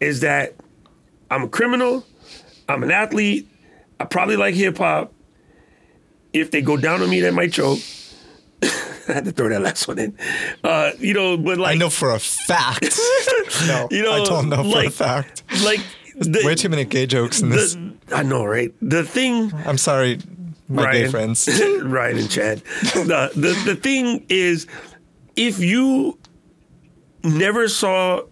[0.00, 0.54] is that
[1.30, 2.04] I'm a criminal,
[2.68, 3.48] I'm an athlete,
[3.98, 5.12] I probably like hip hop.
[6.32, 7.78] If they go down on me, that might choke.
[9.08, 10.18] I had to throw that last one in.
[10.64, 12.82] Uh, you know, but like I know for a fact.
[13.66, 15.42] no, you know, I don't know for a fact.
[15.62, 15.80] Like
[16.16, 17.76] the, Way too many gay jokes in this.
[18.12, 18.72] I know, right?
[18.80, 20.18] The thing I'm sorry,
[20.68, 21.48] my gay friends.
[21.82, 22.58] Ryan and Chad.
[22.94, 24.66] the, the the thing is,
[25.36, 26.18] if you
[27.22, 28.22] never saw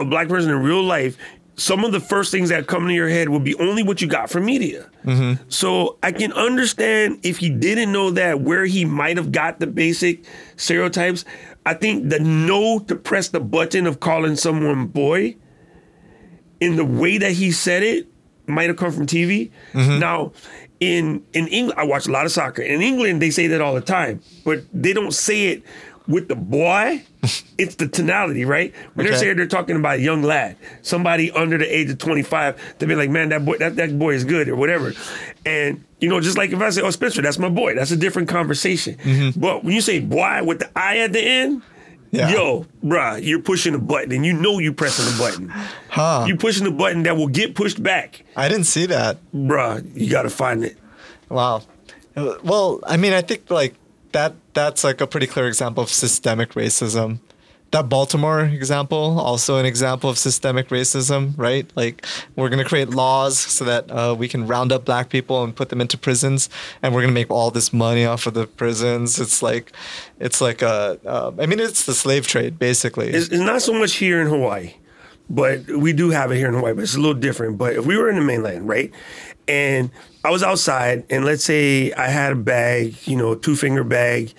[0.00, 1.16] a black person in real life,
[1.56, 4.08] some of the first things that come to your head will be only what you
[4.08, 4.90] got from media.
[5.04, 5.48] Mm-hmm.
[5.48, 9.66] So I can understand if he didn't know that where he might have got the
[9.66, 10.24] basic
[10.56, 11.24] stereotypes.
[11.66, 15.36] I think the no to press the button of calling someone boy
[16.60, 18.08] in the way that he said it
[18.46, 19.50] might have come from TV.
[19.72, 19.98] Mm-hmm.
[19.98, 20.32] Now,
[20.80, 22.62] in in England, I watch a lot of soccer.
[22.62, 25.62] In England, they say that all the time, but they don't say it
[26.06, 27.02] with the boy.
[27.58, 28.74] it's the tonality, right?
[28.94, 32.76] When they're saying they're talking about a young lad, somebody under the age of 25,
[32.78, 34.92] they'll be like, man, that boy, that, that boy is good or whatever.
[35.46, 37.96] And, you know, just like if I say, oh, Spencer, that's my boy, that's a
[37.96, 39.32] different conversation.
[39.36, 41.62] But when you say boy with the I at the end,
[42.10, 42.30] Yeah.
[42.30, 45.48] yo, bruh, you're pushing a button and you know you're pressing the button.
[45.88, 46.24] Huh.
[46.28, 48.22] You pushing the button that will get pushed back.
[48.36, 49.18] I didn't see that.
[49.34, 50.76] Bruh, you gotta find it.
[51.30, 51.62] Wow.
[52.14, 53.74] Uh, Well, I mean, I think like
[54.12, 57.18] that that's like a pretty clear example of systemic racism.
[57.70, 61.68] That Baltimore example, also an example of systemic racism, right?
[61.74, 65.56] Like we're gonna create laws so that uh, we can round up black people and
[65.56, 66.48] put them into prisons,
[66.82, 69.18] and we're gonna make all this money off of the prisons.
[69.20, 69.72] It's like,
[70.20, 73.08] it's like a, uh, I mean, it's the slave trade basically.
[73.08, 74.74] It's, it's not so much here in Hawaii,
[75.28, 77.58] but we do have it here in Hawaii, but it's a little different.
[77.58, 78.92] But if we were in the mainland, right?
[79.46, 79.90] And
[80.24, 84.32] I was outside, and let's say I had a bag, you know, two finger bag,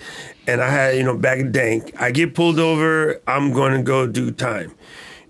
[0.48, 1.94] and I had, you know, bag of dank.
[2.00, 4.74] I get pulled over, I'm gonna go do time.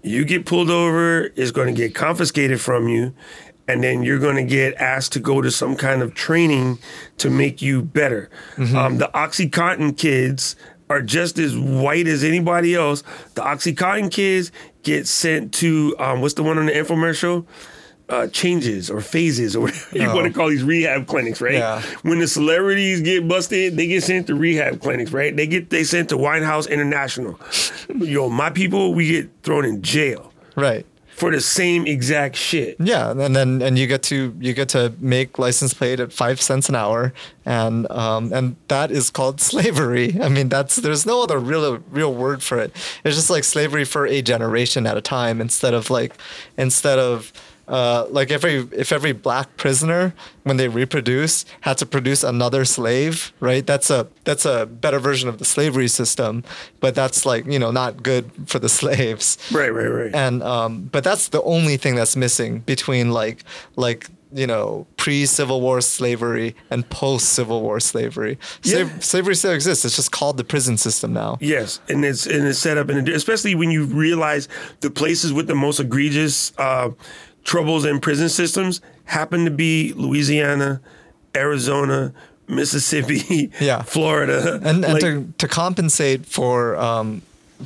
[0.02, 3.14] You get pulled over, it's gonna get confiscated from you,
[3.68, 6.80] and then you're gonna get asked to go to some kind of training
[7.18, 8.30] to make you better.
[8.58, 10.56] Um, the Oxycontin kids
[10.90, 13.04] are just as white as anybody else.
[13.34, 14.52] The Oxycontin kids
[14.84, 17.46] get sent to um, what's the one on the infomercial?
[18.08, 21.56] Uh, changes or phases or whatever you want to call these rehab clinics, right?
[21.56, 21.82] Yeah.
[22.04, 25.36] When the celebrities get busted, they get sent to rehab clinics, right?
[25.36, 27.40] They get they sent to Winehouse International.
[27.90, 30.86] Yo, my people, we get thrown in jail right.
[31.08, 32.76] for the same exact shit.
[32.80, 36.42] Yeah, and then and you get to you get to make license plate at five
[36.42, 37.14] cents an hour,
[37.46, 40.20] and um, and that is called slavery.
[40.22, 42.72] I mean, that's there's no other real real word for it.
[43.04, 46.14] It's just like slavery for a generation at a time, instead of like
[46.58, 47.32] instead of.
[47.68, 50.14] Uh, like every if every black prisoner
[50.44, 55.28] when they reproduce had to produce another slave right that's a that's a better version
[55.28, 56.44] of the slavery system
[56.80, 60.14] but that's like you know not good for the slaves Right, right, right.
[60.14, 63.44] and um, but that's the only thing that's missing between like
[63.78, 68.38] like you know pre Civil War slavery and post Civil War slavery.
[68.62, 69.00] Slav- Yeah.
[69.00, 69.86] Slavery still exists.
[69.86, 71.38] It's just called the prison system now.
[71.40, 74.48] Yes, and it's and it's set up in a, especially when you realize
[74.82, 76.90] the places with the most egregious uh,
[77.46, 80.82] troubles in prison systems happen to be Louisiana,
[81.36, 82.12] Arizona,
[82.48, 83.82] Mississippi, Yeah.
[83.84, 87.22] Florida, And and Like, to to compensate for um,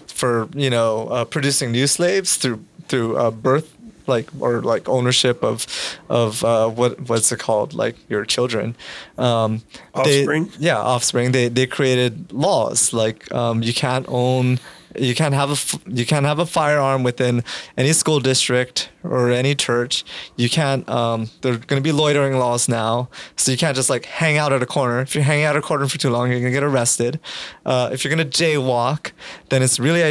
[0.08, 3.74] for you know uh, producing new slaves through through uh, birth
[4.08, 5.66] like or like ownership of
[6.10, 7.74] of uh, what what's it called?
[7.74, 8.76] Like your children.
[9.18, 9.62] Um,
[10.04, 10.52] they- Offspring?
[10.60, 11.32] yeah offspring.
[11.32, 12.92] They they created laws.
[12.94, 14.60] Like um, you can't own
[14.98, 17.44] you can't have a you can't have a firearm within
[17.78, 20.04] any school district or any church.
[20.36, 20.88] You can't.
[20.90, 24.38] Um, there are going to be loitering laws now, so you can't just like hang
[24.38, 25.00] out at a corner.
[25.02, 27.20] If you're hanging out at a corner for too long, you're gonna get arrested.
[27.66, 29.12] Uh, if you're gonna jaywalk,
[29.50, 30.02] then it's really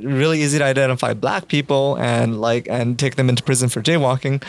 [0.00, 4.42] really easy to identify black people and like and take them into prison for jaywalking.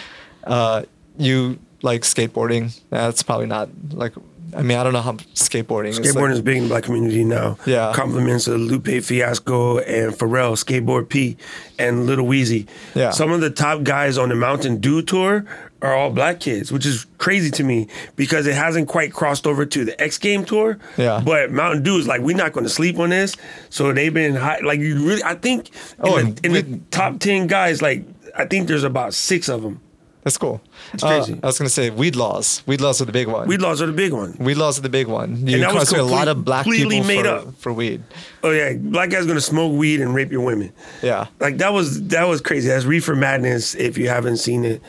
[0.43, 0.83] Uh,
[1.17, 2.79] you like skateboarding.
[2.89, 4.13] That's probably not like.
[4.55, 5.89] I mean, I don't know how skateboarding.
[5.89, 7.57] is Skateboarding like, is big in the black community now.
[7.65, 7.91] Yeah.
[7.93, 11.37] Compliments of Lupe Fiasco and Pharrell, Skateboard P,
[11.77, 12.67] and Little Weezy.
[12.95, 13.11] Yeah.
[13.11, 15.45] Some of the top guys on the Mountain Dew tour
[15.81, 19.65] are all black kids, which is crazy to me because it hasn't quite crossed over
[19.65, 20.79] to the X Game tour.
[20.97, 21.21] Yeah.
[21.23, 23.35] But Mountain Dew is like, we're not going to sleep on this.
[23.69, 24.59] So they've been high.
[24.63, 28.03] Like, you really, I think in, Oh, the, in we- the top 10 guys, like,
[28.35, 29.81] I think there's about six of them.
[30.27, 30.59] That's cool.
[30.93, 31.25] It's Uh.
[31.41, 32.61] I was gonna say weed laws.
[32.65, 33.47] Weed laws are the big one.
[33.47, 34.35] Weed laws are the big one.
[34.37, 35.47] Weed laws are the big one.
[35.47, 37.55] You incarcerate a lot of black people made for, up.
[37.55, 38.03] for weed.
[38.43, 40.73] Oh yeah, black guy's gonna smoke weed and rape your women.
[41.01, 41.27] Yeah.
[41.39, 42.67] Like that was that was crazy.
[42.67, 43.73] That's Reefer Madness.
[43.75, 44.81] If you haven't seen it,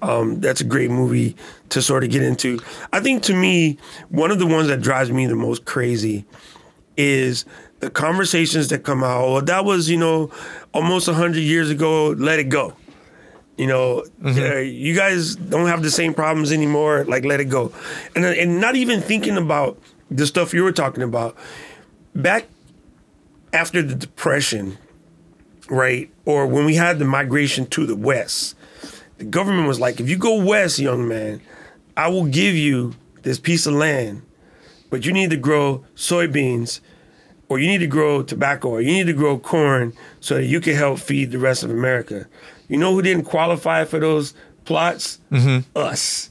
[0.00, 1.34] um, that's a great movie
[1.70, 2.60] to sort of get into.
[2.92, 3.78] I think to me,
[4.10, 6.24] one of the ones that drives me the most crazy
[6.96, 7.44] is
[7.80, 9.28] the conversations that come out.
[9.28, 10.30] Well, that was you know
[10.72, 12.10] almost hundred years ago.
[12.10, 12.74] Let it go.
[13.56, 17.04] You know, uh, you guys don't have the same problems anymore.
[17.04, 17.72] Like, let it go,
[18.16, 19.78] and and not even thinking about
[20.10, 21.36] the stuff you were talking about
[22.14, 22.48] back
[23.52, 24.76] after the depression,
[25.68, 28.56] right, or when we had the migration to the west.
[29.18, 31.40] The government was like, if you go west, young man,
[31.96, 34.22] I will give you this piece of land,
[34.90, 36.80] but you need to grow soybeans
[37.48, 40.60] or you need to grow tobacco or you need to grow corn so that you
[40.60, 42.26] can help feed the rest of America.
[42.68, 44.34] You know who didn't qualify for those
[44.64, 45.18] plots?
[45.76, 46.30] Us,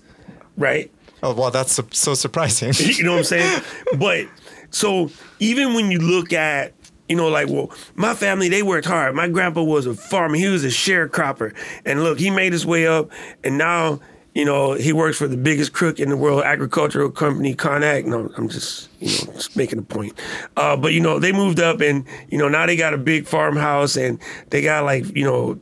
[0.57, 0.91] right?
[1.21, 2.73] Oh well, that's su- so surprising.
[2.97, 3.61] you know what I'm saying?
[3.97, 4.27] But
[4.71, 5.09] so
[5.39, 6.73] even when you look at,
[7.07, 9.13] you know, like, well, my family, they worked hard.
[9.15, 11.53] My grandpa was a farmer, he was a sharecropper.
[11.86, 13.09] And look, he made his way up,
[13.43, 13.99] and now,
[14.34, 18.05] you know, he works for the biggest crook in the world, agricultural company, Conac.
[18.05, 20.19] No, I'm just, you know, just making a point.
[20.57, 23.27] Uh, but, you know, they moved up, and, you know, now they got a big
[23.27, 24.17] farmhouse, and
[24.49, 25.59] they got, like, you know,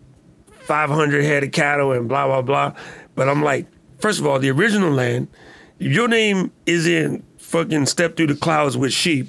[0.75, 2.71] 500 head of cattle and blah, blah, blah.
[3.13, 3.67] But I'm like,
[3.99, 5.27] first of all, the original land,
[5.79, 9.27] your name isn't fucking step through the clouds with sheep,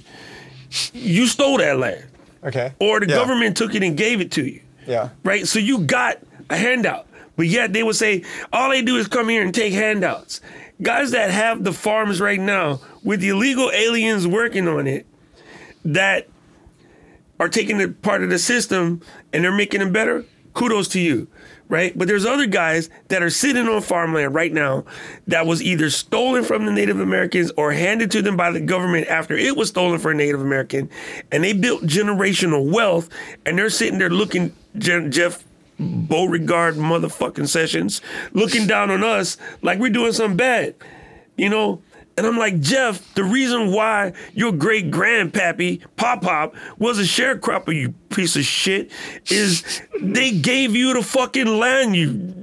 [0.93, 2.05] you stole that land.
[2.45, 2.72] okay.
[2.78, 3.16] Or the Yeah.
[3.16, 4.61] government took it and gave it to you.
[4.86, 5.09] Yeah.
[5.24, 5.49] Right?
[5.49, 6.18] So you got
[6.49, 7.09] a handout.
[7.36, 8.22] But yet they would say,
[8.53, 10.40] all they do is come here and take handouts.
[10.80, 15.07] Guys that have the farms right now with the illegal aliens working on it
[15.84, 16.28] that
[17.40, 19.01] are taking the part of the system
[19.32, 20.24] and they're making it better,
[20.55, 21.28] kudos to you,
[21.68, 21.96] right?
[21.96, 24.84] But there's other guys that are sitting on farmland right now
[25.26, 29.09] that was either stolen from the Native Americans or handed to them by the government
[29.09, 30.90] after it was stolen for a Native American,
[31.30, 33.09] and they built generational wealth,
[33.46, 35.44] and they're sitting there looking, Je- Jeff.
[35.78, 38.03] Beauregard motherfucking sessions
[38.34, 40.76] looking down on us like we're doing something bad,
[41.36, 41.82] you know?
[42.17, 47.75] And I'm like, Jeff, the reason why your great grandpappy, Pop Pop, was a sharecropper,
[47.75, 48.91] you piece of shit,
[49.31, 52.39] is they gave you the fucking land, you.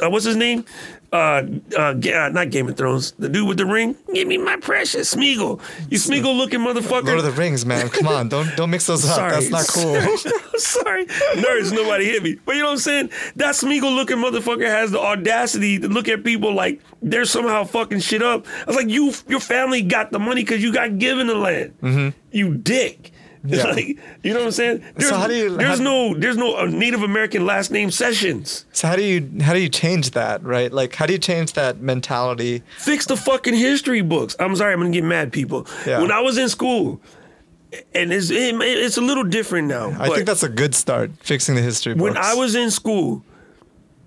[0.00, 0.64] Uh, what's his name?
[1.10, 1.42] Uh,
[1.76, 3.12] uh, uh, not Game of Thrones.
[3.18, 3.96] The dude with the ring.
[4.12, 5.58] Give me my precious Smeagol.
[5.88, 7.06] You Smeagol looking motherfucker.
[7.06, 7.88] Lord of the Rings, man.
[7.88, 9.16] Come on, don't don't mix those up.
[9.16, 9.30] Sorry.
[9.30, 9.94] That's not cool.
[10.58, 11.06] Sorry.
[11.06, 12.38] Nerds, nobody hit me.
[12.44, 13.10] But you know what I'm saying?
[13.36, 18.00] That Smeagol looking motherfucker has the audacity to look at people like they're somehow fucking
[18.00, 18.46] shit up.
[18.62, 22.14] I was like, you, your family got the money because you got given the land.
[22.32, 23.12] You dick.
[23.48, 23.64] Yeah.
[23.72, 23.86] Like,
[24.22, 24.84] you know what I'm saying?
[24.96, 28.64] There's, how do you- there's how- no there's no uh, Native American last name sessions.
[28.72, 30.72] So how do you how do you change that, right?
[30.72, 32.62] Like how do you change that mentality?
[32.78, 34.36] Fix the fucking history books.
[34.38, 35.66] I'm sorry, I'm gonna get mad, people.
[35.86, 36.00] Yeah.
[36.00, 37.00] When I was in school,
[37.94, 39.96] and it's it, it's a little different now.
[40.00, 42.02] I think that's a good start, fixing the history books.
[42.02, 42.16] when.
[42.16, 43.22] I was in school,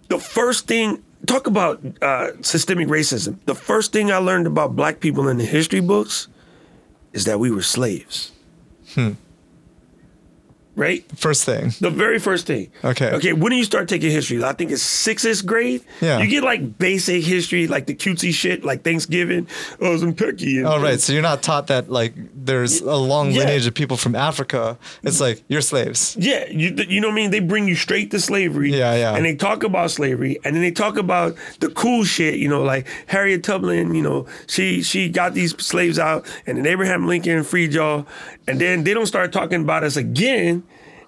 [0.10, 3.38] the first thing talk about uh, systemic racism.
[3.46, 6.28] The first thing I learned about black people in the history books
[7.14, 8.32] is that we were slaves.
[8.96, 9.12] Hmm.
[10.74, 11.04] Right?
[11.18, 11.74] First thing.
[11.82, 12.72] The very first thing.
[12.84, 13.12] Okay.
[13.12, 13.34] Okay.
[13.34, 14.42] When do you start taking history?
[14.42, 15.84] I think it's sixth grade.
[16.00, 16.20] Yeah.
[16.20, 19.48] You get like basic history, like the cutesy shit, like Thanksgiving.
[19.82, 20.60] Oh, some Turkey.
[20.60, 23.40] And, Oh right, so you're not taught that like there's a long Yeah.
[23.40, 24.78] lineage of people from Africa.
[25.04, 26.16] It's like you're slaves.
[26.18, 27.32] Yeah, you you know what I mean.
[27.32, 28.72] They bring you straight to slavery.
[28.72, 29.16] Yeah, yeah.
[29.16, 32.36] And they talk about slavery, and then they talk about the cool shit.
[32.36, 33.94] You know, like Harriet Tubman.
[33.94, 38.08] You know, she she got these slaves out, and then Abraham Lincoln freed y'all,
[38.52, 40.64] and then they don't start talking about us again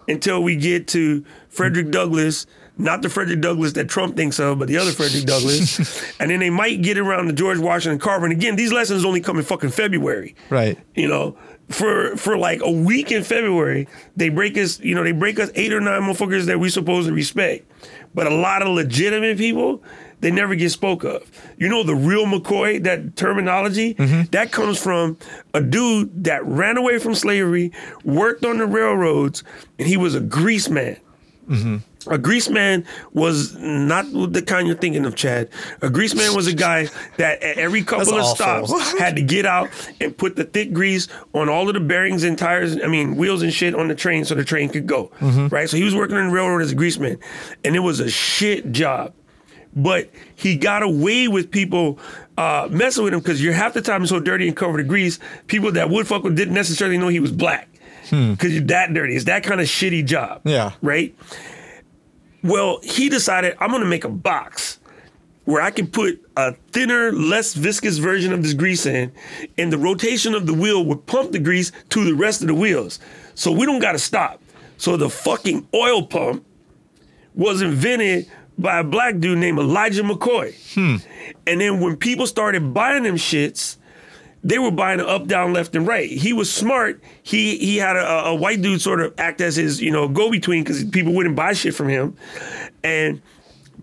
[0.08, 1.92] until we get to Frederick mm-hmm.
[1.92, 2.46] Douglass.
[2.76, 6.02] Not the Frederick Douglass that Trump thinks of, but the other Frederick Douglass.
[6.20, 8.26] and then they might get around to George Washington Carver.
[8.26, 10.80] And again, these lessons only come in fucking February Right.
[10.96, 11.38] you know,
[11.70, 15.52] for for like a week in February, they break us, you know, they break us
[15.56, 17.70] eight or nine motherfuckers that we supposed to respect.
[18.16, 19.84] But a lot of legitimate people,
[20.24, 21.30] they never get spoke of.
[21.58, 24.24] You know, the real McCoy, that terminology, mm-hmm.
[24.32, 25.18] that comes from
[25.54, 27.74] a dude that ran away from slavery,
[28.06, 29.44] worked on the railroads,
[29.78, 30.98] and he was a grease man.
[31.50, 31.78] Mm-hmm.
[32.10, 35.50] A grease man was not the kind you're thinking of, Chad.
[35.82, 38.80] A grease man was a guy that at every couple That's of awful.
[38.80, 39.70] stops had to get out
[40.00, 43.42] and put the thick grease on all of the bearings and tires, I mean, wheels
[43.42, 45.12] and shit on the train so the train could go.
[45.20, 45.48] Mm-hmm.
[45.48, 45.70] Right?
[45.70, 47.18] So he was working on the railroad as a grease man.
[47.66, 49.14] And it was a shit job.
[49.76, 52.00] But he got away with people
[52.38, 55.20] uh, messing with him because you're half the time so dirty and covered in grease,
[55.48, 57.70] people that would fuck with didn't necessarily know he was black.
[58.10, 59.16] Because you're that dirty.
[59.16, 60.42] It's that kind of shitty job.
[60.44, 60.74] Yeah.
[60.82, 61.16] Right?
[62.44, 64.80] Well, he decided I'm gonna make a box
[65.46, 69.12] where I can put a thinner, less viscous version of this grease in,
[69.58, 72.54] and the rotation of the wheel would pump the grease to the rest of the
[72.54, 73.00] wheels.
[73.36, 74.42] So we don't gotta stop.
[74.78, 76.46] So the fucking oil pump
[77.34, 80.54] was invented by a black dude named Elijah McCoy.
[80.74, 80.98] Hmm.
[81.48, 83.78] And then when people started buying them shits,
[84.44, 86.10] they were buying it up, down, left, and right.
[86.10, 87.02] He was smart.
[87.24, 90.30] He he had a, a white dude sort of act as his you know go
[90.30, 92.18] between because people wouldn't buy shit from him,
[92.84, 93.22] and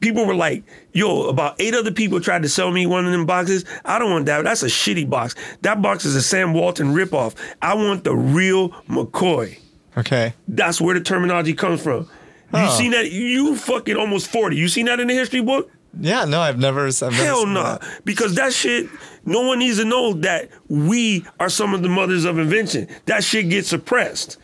[0.01, 0.63] people were like,
[0.93, 3.65] "Yo, about eight other people tried to sell me one of them boxes.
[3.87, 4.45] I don't want that.
[4.45, 5.35] That's a shitty box.
[5.63, 7.35] That box is a Sam Walton ripoff.
[7.63, 9.59] I want the real McCoy."
[9.97, 10.35] Okay.
[10.47, 12.09] That's where the terminology comes from.
[12.53, 12.79] You Oh.
[12.79, 13.11] seen that?
[13.13, 14.57] You fucking almost forty.
[14.57, 15.71] You seen that in the history book?
[16.01, 16.25] Yeah.
[16.25, 16.87] No, I've never.
[16.87, 17.83] I've never Hell no, that.
[18.05, 18.89] because that shit.
[19.25, 22.89] No one needs to know that we are some of the mothers of invention.
[23.07, 24.39] That shit gets suppressed.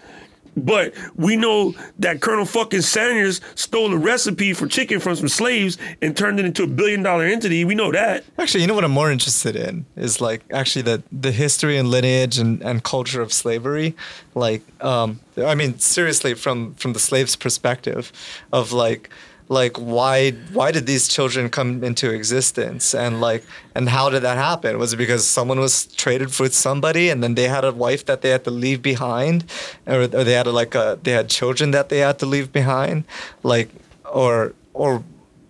[0.56, 5.76] But we know that Colonel fucking Sanders stole a recipe for chicken from some slaves
[6.00, 7.64] and turned it into a billion dollar entity.
[7.64, 8.24] We know that.
[8.38, 11.90] Actually, you know what I'm more interested in is like actually the the history and
[11.90, 13.94] lineage and, and culture of slavery.
[14.34, 18.10] Like, um, I mean, seriously, from from the slave's perspective,
[18.52, 19.10] of like
[19.48, 23.44] like why why did these children come into existence and like
[23.74, 27.34] and how did that happen was it because someone was traded with somebody and then
[27.34, 29.44] they had a wife that they had to leave behind
[29.86, 32.52] or, or they had a, like a they had children that they had to leave
[32.52, 33.04] behind
[33.42, 33.70] like
[34.04, 35.04] or or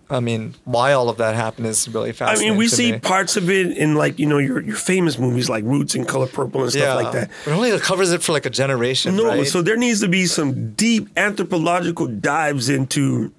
[0.09, 2.47] I mean, why all of that happened is really fascinating.
[2.47, 2.99] I mean, we see me.
[2.99, 6.27] parts of it in like you know your your famous movies like Roots and Color
[6.27, 7.29] Purple and stuff like that.
[7.43, 9.17] But only covers it for like a generation.
[9.17, 9.45] No, right?
[9.45, 13.33] so there needs to be some deep anthropological dives into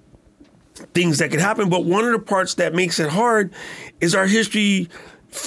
[0.95, 1.69] things that could happen.
[1.69, 3.53] But one of the parts that makes it hard
[4.01, 4.89] is our history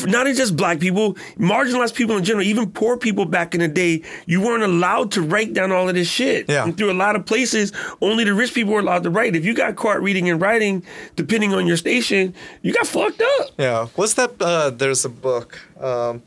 [0.05, 4.03] not just black people, marginalized people in general, even poor people back in the day,
[4.25, 6.47] you weren't allowed to write down all of this shit.
[6.47, 6.63] Yeah.
[6.63, 9.35] And through a lot of places, only the rich people were allowed to write.
[9.35, 10.83] If you got caught reading and writing,
[11.15, 13.49] depending on your station, you got fucked up.
[13.57, 14.39] yeah, what's that?
[14.39, 16.21] Uh, there's a book, um,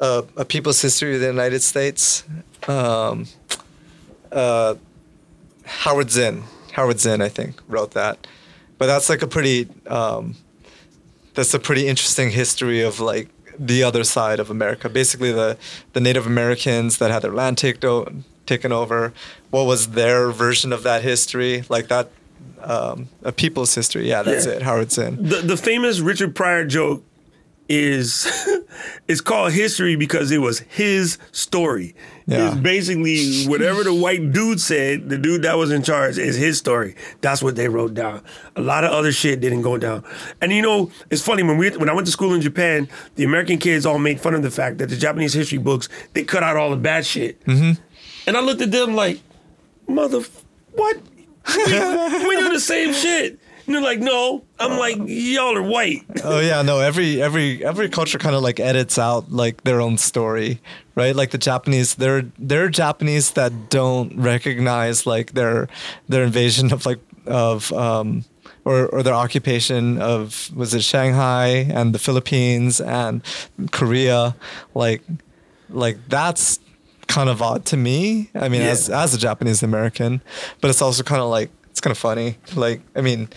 [0.00, 2.24] uh, A People's History of the United States.
[2.66, 3.26] Um,
[4.32, 4.74] uh,
[5.64, 6.42] Howard Zinn,
[6.72, 8.26] Howard Zinn, I think, wrote that.
[8.78, 10.36] But that's like a pretty, um,
[11.34, 14.88] that's a pretty interesting history of like the other side of America.
[14.88, 15.56] Basically, the
[15.92, 18.08] the Native Americans that had their land taken o-
[18.46, 19.12] taken over.
[19.50, 21.64] What was their version of that history?
[21.68, 22.10] Like that,
[22.62, 24.08] um, a people's history.
[24.08, 24.52] Yeah, that's Yeah.
[24.52, 24.62] it.
[24.62, 25.16] Howard Zinn.
[25.20, 27.02] the the famous Richard Pryor joke
[27.68, 28.26] is
[29.08, 31.94] it's called history because it was his story.
[32.26, 32.48] Yeah.
[32.48, 36.58] It's basically whatever the white dude said, the dude that was in charge is his
[36.58, 36.94] story.
[37.20, 38.22] That's what they wrote down.
[38.56, 40.04] A lot of other shit didn't go down.
[40.40, 43.24] And you know, it's funny when we when I went to school in Japan, the
[43.24, 46.42] American kids all made fun of the fact that the Japanese history books they cut
[46.42, 47.42] out all the bad shit.
[47.44, 47.80] Mm-hmm.
[48.26, 49.20] And I looked at them like,
[49.86, 50.22] mother,
[50.72, 50.96] what?
[51.56, 53.38] we, we do the same shit.
[53.68, 54.44] And they're like, no.
[54.58, 56.02] I'm like, y'all are white.
[56.24, 56.80] Oh yeah, no.
[56.80, 60.58] Every every every culture kind of like edits out like their own story,
[60.94, 61.14] right?
[61.14, 65.68] Like the Japanese, there there are Japanese that don't recognize like their
[66.08, 68.24] their invasion of like of um
[68.64, 73.22] or or their occupation of was it Shanghai and the Philippines and
[73.70, 74.34] Korea,
[74.74, 75.02] like
[75.68, 76.58] like that's
[77.06, 78.30] kind of odd to me.
[78.34, 78.68] I mean, Yeah.
[78.70, 80.22] as as a Japanese American,
[80.62, 82.38] but it's also kind of like it's kind of funny.
[82.56, 83.28] Like I mean,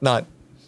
[0.00, 0.26] not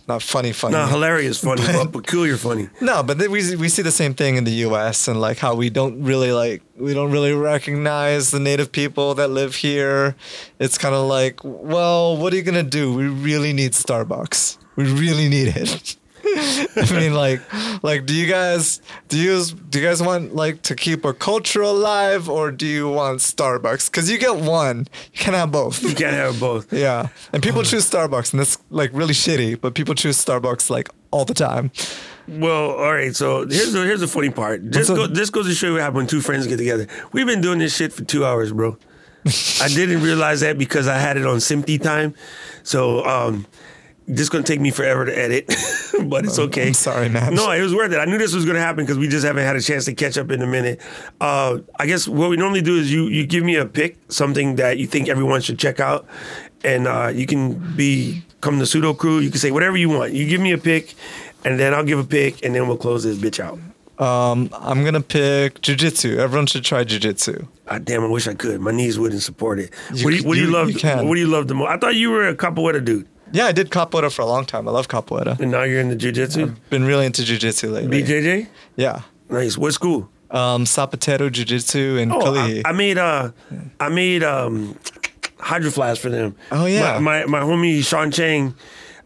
[0.09, 0.73] not funny funny.
[0.73, 2.71] Not hilarious funny, but peculiar funny.
[2.81, 5.07] No, but we we see the same thing in the U.S.
[5.07, 9.29] and like how we don't really like we don't really recognize the native people that
[9.29, 10.17] live here.
[10.59, 12.95] It's kind of like, well, what are you gonna do?
[12.95, 14.57] We really need Starbucks.
[14.77, 15.97] We really need it.
[16.77, 17.41] I mean, like,
[17.83, 21.63] like, do you guys do you do you guys want like to keep a culture
[21.63, 23.91] alive, or do you want Starbucks?
[23.91, 25.83] Because you get one, you can't have both.
[25.83, 26.73] You can't have both.
[26.79, 29.61] Yeah, and people choose Starbucks, and that's like really shitty.
[29.61, 31.71] But people choose Starbucks like all the time.
[32.29, 33.17] Well, all right.
[33.17, 34.63] So here's the here's the funny part.
[34.63, 36.87] What's go, this goes to show you what happens when two friends get together.
[37.13, 38.77] We've been doing this shit for two hours, bro.
[39.61, 42.15] I didn't realize that because I had it on Simpty time.
[42.63, 43.47] So um,
[44.09, 45.47] this is gonna take me forever to edit,
[46.05, 46.69] but it's okay.
[46.69, 47.35] I'm sorry, man.
[47.35, 47.99] No, it was worth it.
[47.99, 50.17] I knew this was gonna happen because we just haven't had a chance to catch
[50.19, 50.81] up in a minute.
[51.21, 54.57] Uh, I guess what we normally do is you you give me a pick, something
[54.57, 56.07] that you think everyone should check out,
[56.65, 59.23] and uh, you can be come the Sudokrew.
[59.23, 60.13] You can say whatever you want.
[60.13, 60.95] You give me a pick,
[61.45, 63.59] and then I'll give a pick, and then we'll close this bitch out.
[64.03, 66.19] Um, I'm gonna pick jujitsu.
[66.19, 67.49] Everyone should try jujitsu.
[67.67, 68.61] Ah, damn, I wish I could.
[68.61, 69.71] My knees wouldn't support it.
[69.93, 70.71] You what do you, what do you you- love?
[70.71, 70.89] you.
[71.07, 71.69] What do you love the most?
[71.69, 74.45] I thought you were a couple capoeira dude, Yeah, I did capoeira for a long
[74.45, 74.69] time.
[74.69, 75.39] I love capoeira.
[75.41, 76.55] and now you're in the jujitsu.
[76.71, 78.03] Been really into jujitsu lately.
[78.03, 79.03] BJJ, Yeah.
[79.29, 79.57] nice.
[79.59, 80.09] What school?
[80.31, 82.63] Um, Sapateiro Jiu-Jitsu in Oh, I, Kalihi.
[82.67, 83.31] I made uh,
[83.81, 84.77] I made um,
[85.41, 86.37] hydro flask for them.
[86.53, 86.99] Oh, yeah.
[86.99, 88.55] my my, my homie Sean Chang.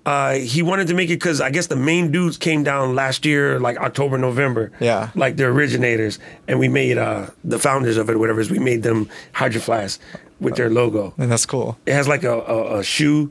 [0.05, 3.25] Uh, he wanted to make it because I guess the main dudes came down last
[3.25, 4.73] year, like October, November.
[4.81, 5.11] Yeah.
[5.14, 6.18] Like the originators,
[6.49, 8.41] and we made uh, the founders of it, whatever.
[8.41, 10.01] Is we made them hydro flask
[10.41, 11.14] with their logo.
[11.18, 11.79] and that's cool.
[11.87, 13.31] It has like a, a, a shoe,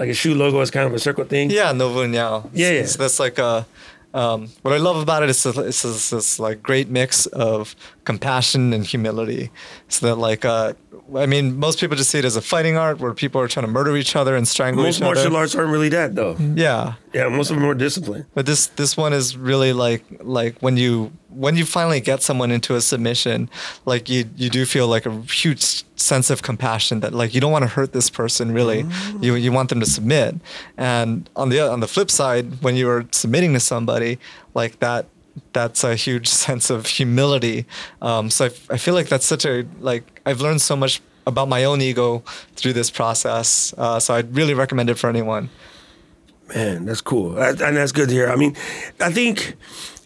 [0.00, 0.60] like a shoe logo.
[0.60, 1.50] It's kind of a circle thing.
[1.50, 2.50] Yeah, Nova Uniao.
[2.52, 2.86] Yeah, yeah.
[2.86, 3.66] So that's like a.
[4.12, 7.76] Um, what I love about it is this, it's this, this like great mix of
[8.10, 9.50] compassion and humility.
[9.88, 10.72] So that like, uh,
[11.24, 13.66] I mean, most people just see it as a fighting art where people are trying
[13.66, 15.14] to murder each other and strangle Most each other.
[15.14, 16.36] Most martial arts aren't really that though.
[16.66, 18.24] Yeah, Yeah, most of them are disciplined.
[18.34, 20.02] but this this one is really like
[20.38, 21.10] like when you
[21.44, 23.48] when you finally get someone into a submission,
[23.92, 27.52] like you you do feel like a huge sense of compassion that like you don't
[27.52, 28.84] want to hurt this person really.
[29.20, 30.34] You you want them to submit.
[30.76, 34.18] And on the on the flip side, when you are submitting to somebody
[34.54, 35.06] like that
[35.52, 37.66] that's a huge sense of humility.
[38.02, 41.64] Um, so I feel like that's such a like I've learned so much about my
[41.64, 42.22] own ego
[42.56, 43.74] through this process.
[43.76, 45.50] Uh, so I'd really recommend it for anyone.
[46.54, 48.28] Man, that's cool, and that's good to hear.
[48.28, 48.56] I mean,
[49.00, 49.56] I think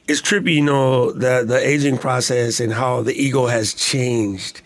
[0.06, 4.60] it's trippy, you know, the the aging process and how the ego has changed.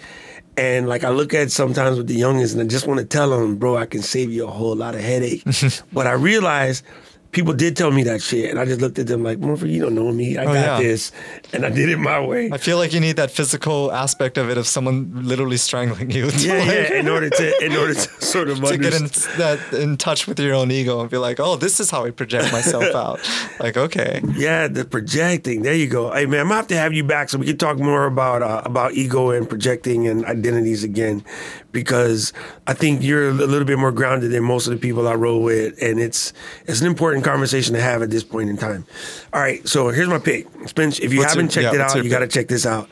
[0.57, 3.31] And like I look at sometimes with the youngins, and I just want to tell
[3.31, 5.45] them, bro, I can save you a whole lot of headache.
[5.93, 6.85] but I realized
[7.33, 9.81] people did tell me that shit, and I just looked at them like, motherfucker, you
[9.83, 10.37] don't know me.
[10.39, 10.79] I Oh, got yeah.
[10.81, 11.13] this,
[11.53, 12.51] and I did it my way.
[12.53, 16.27] I feel like you need that physical aspect of it of someone literally strangling you.
[16.39, 16.93] Yeah, like, yeah.
[17.01, 19.05] In order to, in order to sort of to get in
[19.39, 22.11] that in touch with your own ego and be like, oh, this is how I
[22.11, 23.21] project myself out.
[23.61, 25.63] Like, okay, Yeah, the projecting.
[25.63, 26.11] There you go.
[26.13, 28.43] Hey man, I'm gonna have to have you back so we can talk more about
[28.43, 31.25] uh, about ego and projecting and identities again,
[31.73, 32.33] because
[32.67, 35.43] I think you're a little bit more grounded than most of the people I roll
[35.43, 36.33] with, and it's
[36.67, 38.87] it's an important conversation to have at this point in time.
[39.33, 40.99] All right, so here's my pick, Spence.
[40.99, 42.89] If you What's haven't checked yeah, it out, you got to check this out.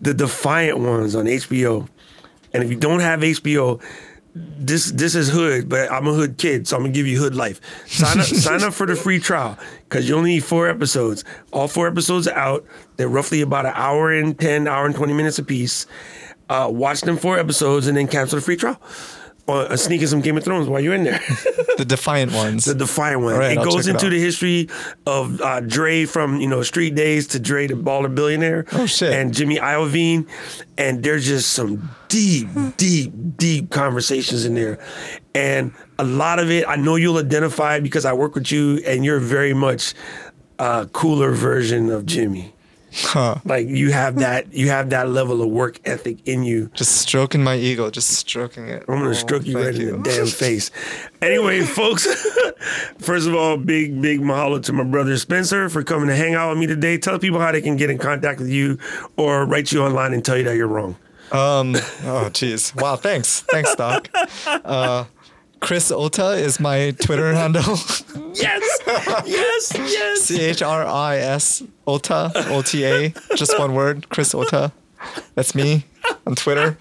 [0.00, 1.88] The Defiant ones on HBO,
[2.52, 3.82] and if you don't have HBO.
[4.36, 7.36] This this is hood, but I'm a hood kid, so I'm gonna give you hood
[7.36, 7.60] life.
[7.86, 11.22] Sign up sign up for the free trial because you only need four episodes.
[11.52, 12.64] All four episodes are out.
[12.96, 15.86] They're roughly about an hour and ten, hour and twenty minutes apiece.
[16.48, 18.80] Uh, watch them four episodes and then cancel the free trial.
[19.46, 21.18] Or uh, sneak in some Game of Thrones while you're in there.
[21.76, 22.64] the defiant ones.
[22.64, 23.36] the Defiant ones.
[23.36, 24.68] Right, it I'll goes check it into the history
[25.06, 28.64] of uh, Dre from you know Street Days to Dre the Baller Billionaire.
[28.72, 29.12] Oh, shit.
[29.12, 30.26] And Jimmy Iovine,
[30.78, 34.78] and there's just some deep, deep, deep conversations in there,
[35.34, 39.04] and a lot of it I know you'll identify because I work with you, and
[39.04, 39.92] you're very much
[40.58, 42.53] a cooler version of Jimmy.
[42.96, 43.36] Huh.
[43.44, 46.70] Like you have that, you have that level of work ethic in you.
[46.74, 48.84] Just stroking my ego, just stroking it.
[48.88, 50.70] I'm gonna Oh, stroke you right in the damn face.
[51.20, 52.06] Anyway, folks,
[52.98, 56.50] first of all, big, big mahalo to my brother Spencer for coming to hang out
[56.50, 56.96] with me today.
[56.98, 58.78] Tell people how they can get in contact with you
[59.16, 60.96] or write you online and tell you that you're wrong.
[61.32, 61.74] Um.
[62.04, 62.80] Oh, jeez.
[62.80, 62.96] Wow.
[62.96, 63.40] Thanks.
[63.50, 64.08] Thanks, Doc.
[64.46, 65.04] Uh,
[65.64, 67.78] Chris Ota is my Twitter handle.
[68.34, 68.80] Yes,
[69.26, 70.20] yes, yes.
[70.24, 73.14] C H R I S Ota O T A.
[73.34, 74.10] Just one word.
[74.10, 74.72] Chris Ota.
[75.34, 75.86] That's me
[76.26, 76.76] on Twitter.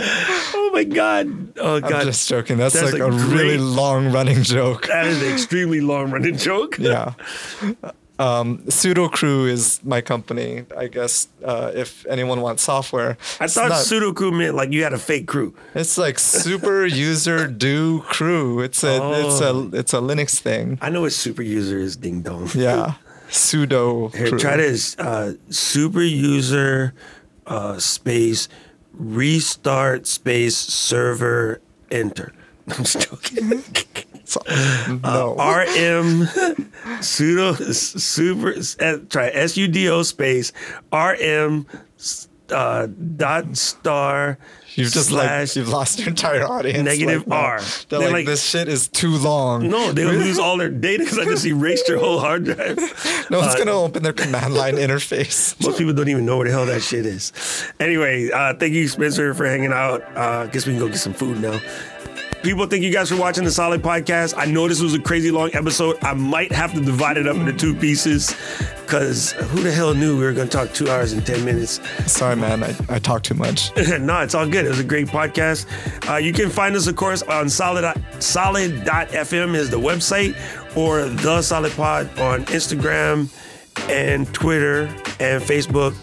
[0.00, 1.58] Oh my God.
[1.58, 1.92] Oh god!
[1.92, 2.56] I'm just joking.
[2.58, 4.86] That's, That's like a a, really long running joke.
[4.86, 6.78] that is an extremely long running joke.
[6.78, 7.14] Yeah.
[8.18, 10.64] Um, Sudokrew is my company.
[10.76, 14.72] I guess uh, if anyone wants software, I It's thought not- pseudo crew meant like
[14.72, 15.54] you had a fake crew.
[15.74, 18.60] It's like super user do crew.
[18.60, 18.96] It's a
[19.26, 19.70] it's Oh.
[19.72, 20.78] a it's a Linux thing.
[20.82, 22.50] I know what super user is, ding dong.
[22.54, 22.94] Yeah.
[23.30, 24.38] Pseudo Here, crew.
[24.38, 24.98] try this.
[24.98, 26.94] Uh, super user
[27.46, 28.48] uh, space
[28.94, 32.32] restart space server enter.
[32.68, 33.62] I'm just joking.
[34.28, 35.34] So- Uh.
[35.64, 36.28] RM
[37.00, 40.52] sudo super uh, try S U D O space
[40.92, 41.66] RM
[42.50, 42.86] uh,
[43.16, 44.38] dot star.
[44.74, 46.84] You've just slash like you've lost your entire audience.
[46.84, 47.36] negative like.
[47.42, 47.58] R.
[47.60, 49.68] They're They're like, like- this shit is too long.
[49.68, 52.76] no, they'll lose all their data because I just erased your whole hard drive.
[53.30, 55.60] No one's Uh, gonna open their command line interface.
[55.64, 57.32] Most people don't even know where the hell that shit is.
[57.80, 60.04] Anyway, uh, thank you, Spencer, for hanging out.
[60.16, 61.58] Uh, guess we can go get some food now.
[62.42, 64.34] People, thank you guys for watching the Solid Podcast.
[64.36, 65.96] I know this was a crazy long episode.
[66.02, 68.34] I might have to divide it up into two pieces
[68.82, 71.80] because who the hell knew we were going to talk two hours and 10 minutes?
[72.10, 72.62] Sorry, man.
[72.62, 73.74] I, I talk too much.
[74.00, 74.64] no, it's all good.
[74.64, 75.66] It was a great podcast.
[76.08, 77.84] Uh, you can find us, of course, on solid
[78.20, 80.36] solid.fm is the website
[80.76, 83.28] or the Solid Pod on Instagram
[83.88, 84.82] and Twitter
[85.20, 85.94] and Facebook.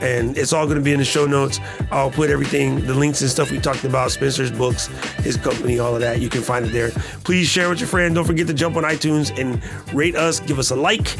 [0.00, 1.60] And it's all going to be in the show notes.
[1.90, 4.86] I'll put everything, the links and stuff we talked about, Spencer's books,
[5.18, 6.20] his company, all of that.
[6.20, 6.90] You can find it there.
[7.24, 8.14] Please share with your friend.
[8.14, 9.62] Don't forget to jump on iTunes and
[9.94, 10.40] rate us.
[10.40, 11.18] Give us a like.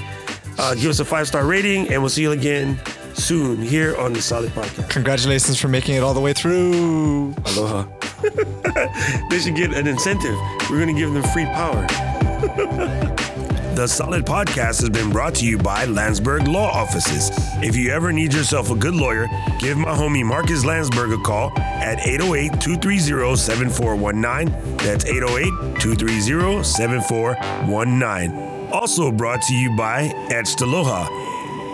[0.59, 1.89] Uh, give us a five star rating.
[1.93, 2.81] And we'll see you again
[3.15, 4.89] soon here on the Solid Podcast.
[4.89, 7.35] Congratulations for making it all the way through.
[7.45, 7.87] Aloha.
[9.31, 10.37] they should get an incentive.
[10.71, 11.87] We're going to give them free power.
[13.75, 17.31] The Solid Podcast has been brought to you by Landsberg Law Offices.
[17.63, 19.29] If you ever need yourself a good lawyer,
[19.61, 24.77] give my homie Marcus Landsberg a call at 808 230 7419.
[24.79, 28.71] That's 808 230 7419.
[28.73, 31.05] Also brought to you by Etched Aloha.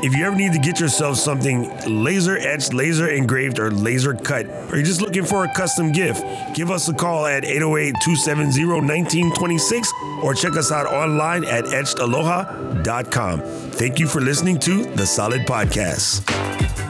[0.06, 4.46] If you ever need to get yourself something laser etched, laser engraved, or laser cut,
[4.70, 6.24] or you're just looking for a custom gift,
[6.54, 9.92] give us a call at 808 270 1926
[10.22, 13.40] or check us out online at etchedaloha.com.
[13.40, 16.85] Thank you for listening to the Solid Podcast.